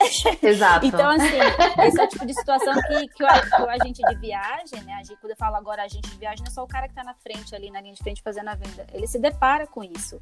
[0.42, 0.86] Exato.
[0.86, 1.38] então, assim,
[1.86, 5.02] esse é o tipo de situação que, que, o, que o agente de viagem, né?
[5.04, 7.04] Gente, quando eu falo agora agente de viagem, não é só o cara que está
[7.04, 8.86] na frente, ali na linha de frente fazendo a venda.
[8.92, 10.20] Ele se depara com isso.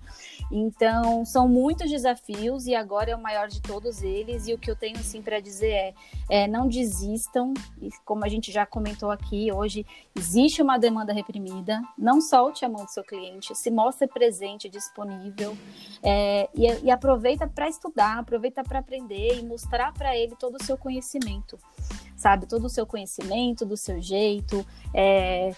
[0.50, 4.48] Então, são muitos desafios e agora é o maior de todos eles.
[4.48, 5.94] E o que eu tenho, assim, para dizer é,
[6.28, 7.54] é: não desistam.
[7.80, 11.80] E como a gente já comentou aqui, hoje existe uma demanda reprimida.
[11.96, 15.56] Não solte a mão do seu cliente, se mostre presente, disponível.
[16.02, 20.56] É, e, e aproveita para estudar, aproveita para aprender e mostrar mostrar para ele todo
[20.56, 21.58] o seu conhecimento,
[22.16, 22.46] sabe?
[22.46, 24.66] Todo o seu conhecimento, do seu jeito.
[24.94, 25.54] É,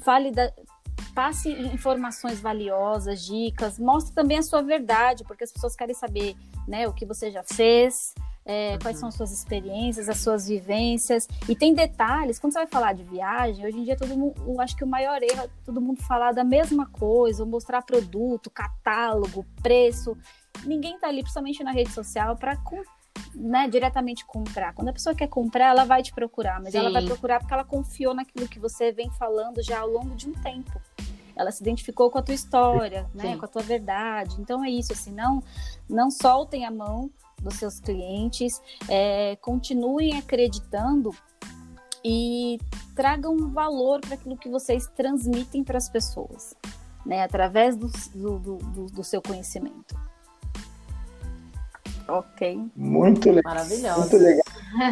[0.00, 0.52] fale da,
[1.14, 6.34] passe informações valiosas, dicas, mostre também a sua verdade, porque as pessoas querem saber,
[6.66, 8.12] né, o que você já fez,
[8.44, 8.78] é, uhum.
[8.80, 11.28] quais são as suas experiências, as suas vivências.
[11.48, 14.60] E tem detalhes, quando você vai falar de viagem, hoje em dia todo mundo, eu
[14.60, 18.50] acho que o maior erro é todo mundo falar da mesma coisa, ou mostrar produto,
[18.50, 20.16] catálogo, preço.
[20.64, 22.56] Ninguém tá ali, principalmente na rede social, para
[23.34, 24.74] né, diretamente comprar.
[24.74, 26.78] Quando a pessoa quer comprar, ela vai te procurar, mas Sim.
[26.78, 30.28] ela vai procurar porque ela confiou naquilo que você vem falando já ao longo de
[30.28, 30.80] um tempo.
[31.36, 34.36] Ela se identificou com a tua história, né, com a tua verdade.
[34.40, 35.42] Então é isso, assim, não,
[35.88, 37.10] não soltem a mão,
[37.44, 41.14] dos seus clientes, é, continuem acreditando
[42.02, 42.58] e
[42.96, 46.54] tragam valor para aquilo que vocês transmitem para as pessoas,
[47.04, 49.94] né, através do, do, do, do seu conhecimento.
[52.08, 52.60] Ok.
[52.76, 53.54] Muito legal.
[53.54, 54.00] Maravilhoso.
[54.00, 54.44] Muito legal.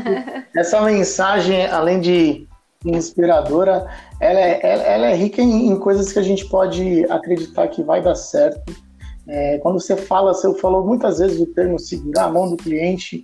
[0.57, 2.49] Essa mensagem, além de
[2.85, 3.87] inspiradora,
[4.21, 8.03] ela é, ela é rica em, em, coisas que a gente pode acreditar que vai
[8.03, 8.75] dar certo.
[9.27, 13.23] É, quando você fala, você falou muitas vezes o termo segurar a mão do cliente,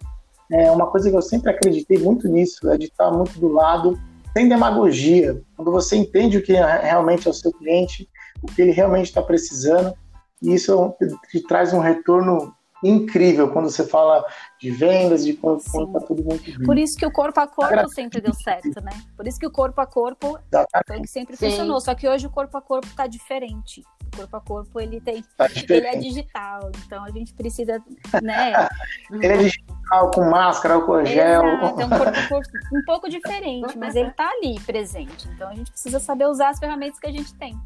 [0.51, 3.99] é uma coisa que eu sempre acreditei muito nisso, é de estar muito do lado,
[4.33, 5.41] sem demagogia.
[5.57, 8.09] Quando você entende o que realmente é o seu cliente,
[8.43, 9.93] o que ele realmente está precisando,
[10.41, 10.95] e isso
[11.31, 14.25] te traz um retorno incrível quando você fala
[14.61, 16.67] de vendas, de como está tudo muito bem.
[16.67, 18.93] Por isso que o corpo a corpo sempre deu certo, né?
[19.17, 20.39] Por isso que o corpo a corpo
[20.87, 21.51] foi que sempre Sim.
[21.51, 21.81] funcionou.
[21.81, 23.83] Só que hoje o corpo a corpo está diferente.
[24.13, 27.83] O corpo a corpo ele tem, tá ele é digital, então a gente precisa,
[28.23, 28.53] né?
[29.13, 31.47] ele é digital com máscara, com gel.
[31.47, 35.29] Exato, é um corpo a corpo um pouco diferente, mas ele está ali presente.
[35.35, 37.59] Então a gente precisa saber usar as ferramentas que a gente tem.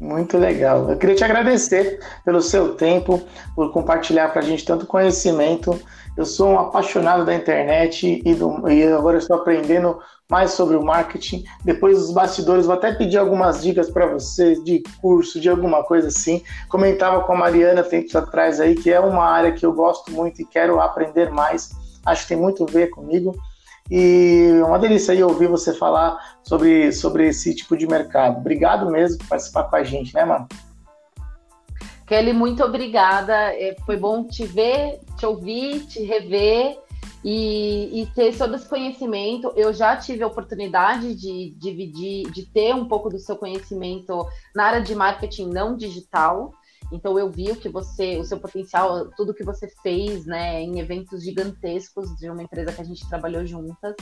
[0.00, 0.88] Muito legal.
[0.88, 3.22] Eu queria te agradecer pelo seu tempo,
[3.54, 5.78] por compartilhar para a gente tanto conhecimento.
[6.16, 10.82] Eu sou um apaixonado da internet e, do, e agora estou aprendendo mais sobre o
[10.82, 11.44] marketing.
[11.64, 16.08] Depois dos bastidores, vou até pedir algumas dicas para vocês de curso, de alguma coisa
[16.08, 16.42] assim.
[16.70, 20.40] Comentava com a Mariana tempos atrás aí, que é uma área que eu gosto muito
[20.40, 21.72] e quero aprender mais.
[22.06, 23.36] Acho que tem muito a ver comigo.
[23.90, 28.38] E uma delícia aí ouvir você falar sobre, sobre esse tipo de mercado.
[28.38, 30.46] Obrigado mesmo por participar com a gente, né, mano?
[32.06, 33.34] Kelly, muito obrigada.
[33.54, 36.78] É, foi bom te ver, te ouvir, te rever
[37.24, 39.52] e, e, ter todo esse conhecimento.
[39.56, 44.64] Eu já tive a oportunidade de dividir, de ter um pouco do seu conhecimento na
[44.64, 46.52] área de marketing não digital.
[46.92, 50.80] Então eu vi o que você, o seu potencial, tudo que você fez, né, em
[50.80, 53.94] eventos gigantescos de uma empresa que a gente trabalhou juntas.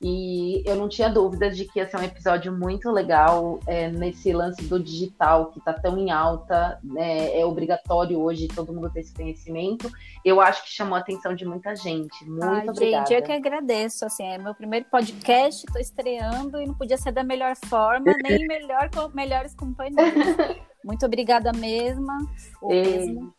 [0.00, 4.32] E eu não tinha dúvidas de que ia ser um episódio muito legal é, nesse
[4.32, 9.00] lance do digital que está tão em alta, né, é obrigatório hoje todo mundo ter
[9.00, 9.90] esse conhecimento.
[10.24, 12.24] Eu acho que chamou a atenção de muita gente.
[12.24, 13.06] Muito Ai, obrigada.
[13.06, 14.04] Gente, eu que agradeço.
[14.04, 18.46] Assim, é meu primeiro podcast, estou estreando e não podia ser da melhor forma, nem
[18.46, 19.96] melhor com melhores companhias.
[20.84, 22.18] Muito obrigada mesma.
[22.62, 23.34] mesmo.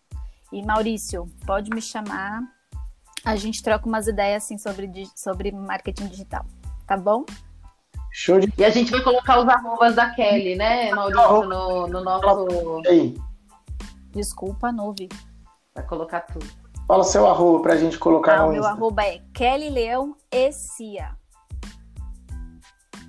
[0.51, 2.58] E Maurício, pode me chamar.
[3.25, 6.45] A gente troca umas ideias assim sobre, sobre marketing digital.
[6.87, 7.25] Tá bom?
[8.11, 8.51] Show de...
[8.57, 12.81] E a gente vai colocar os arrobas da Kelly, né, Maurício, no, no nosso.
[14.11, 15.07] Desculpa, não vi.
[15.75, 16.47] Vai colocar tudo.
[16.87, 18.71] Fala seu arroba pra gente colocar ah, no meu Insta.
[18.71, 21.15] arroba é Kelly Leão e Cia.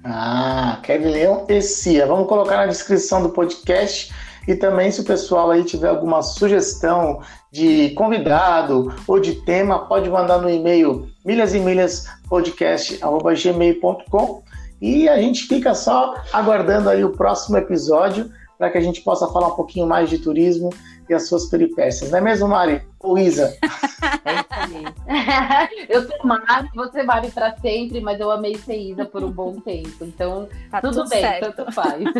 [0.05, 2.07] Ah, Kelly Leão e Cia.
[2.07, 4.13] Vamos colocar na descrição do podcast
[4.47, 10.09] e também, se o pessoal aí tiver alguma sugestão de convidado ou de tema, pode
[10.09, 14.43] mandar no e-mail milhas e milhas podcast@gmail.com
[14.81, 19.27] e a gente fica só aguardando aí o próximo episódio para que a gente possa
[19.27, 20.71] falar um pouquinho mais de turismo
[21.11, 22.11] e as suas peripécias.
[22.11, 22.83] Não é mesmo, Mari?
[23.01, 23.57] Ou Isa?
[24.25, 25.87] É isso aí.
[25.89, 29.61] eu sou Mari, você Mari para sempre, mas eu amei ser Isa por um bom
[29.61, 30.05] tempo.
[30.05, 31.53] Então, tá tudo, tudo, bem, certo.
[31.57, 32.03] tanto faz.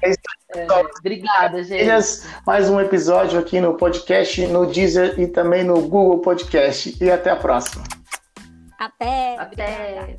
[0.00, 0.20] É isso
[0.54, 0.66] é,
[1.00, 2.22] obrigada, gente.
[2.46, 6.96] Mais um episódio aqui no podcast, no Deezer e também no Google Podcast.
[7.02, 7.82] E até a próxima.
[8.78, 9.36] Até.
[9.38, 10.18] Até.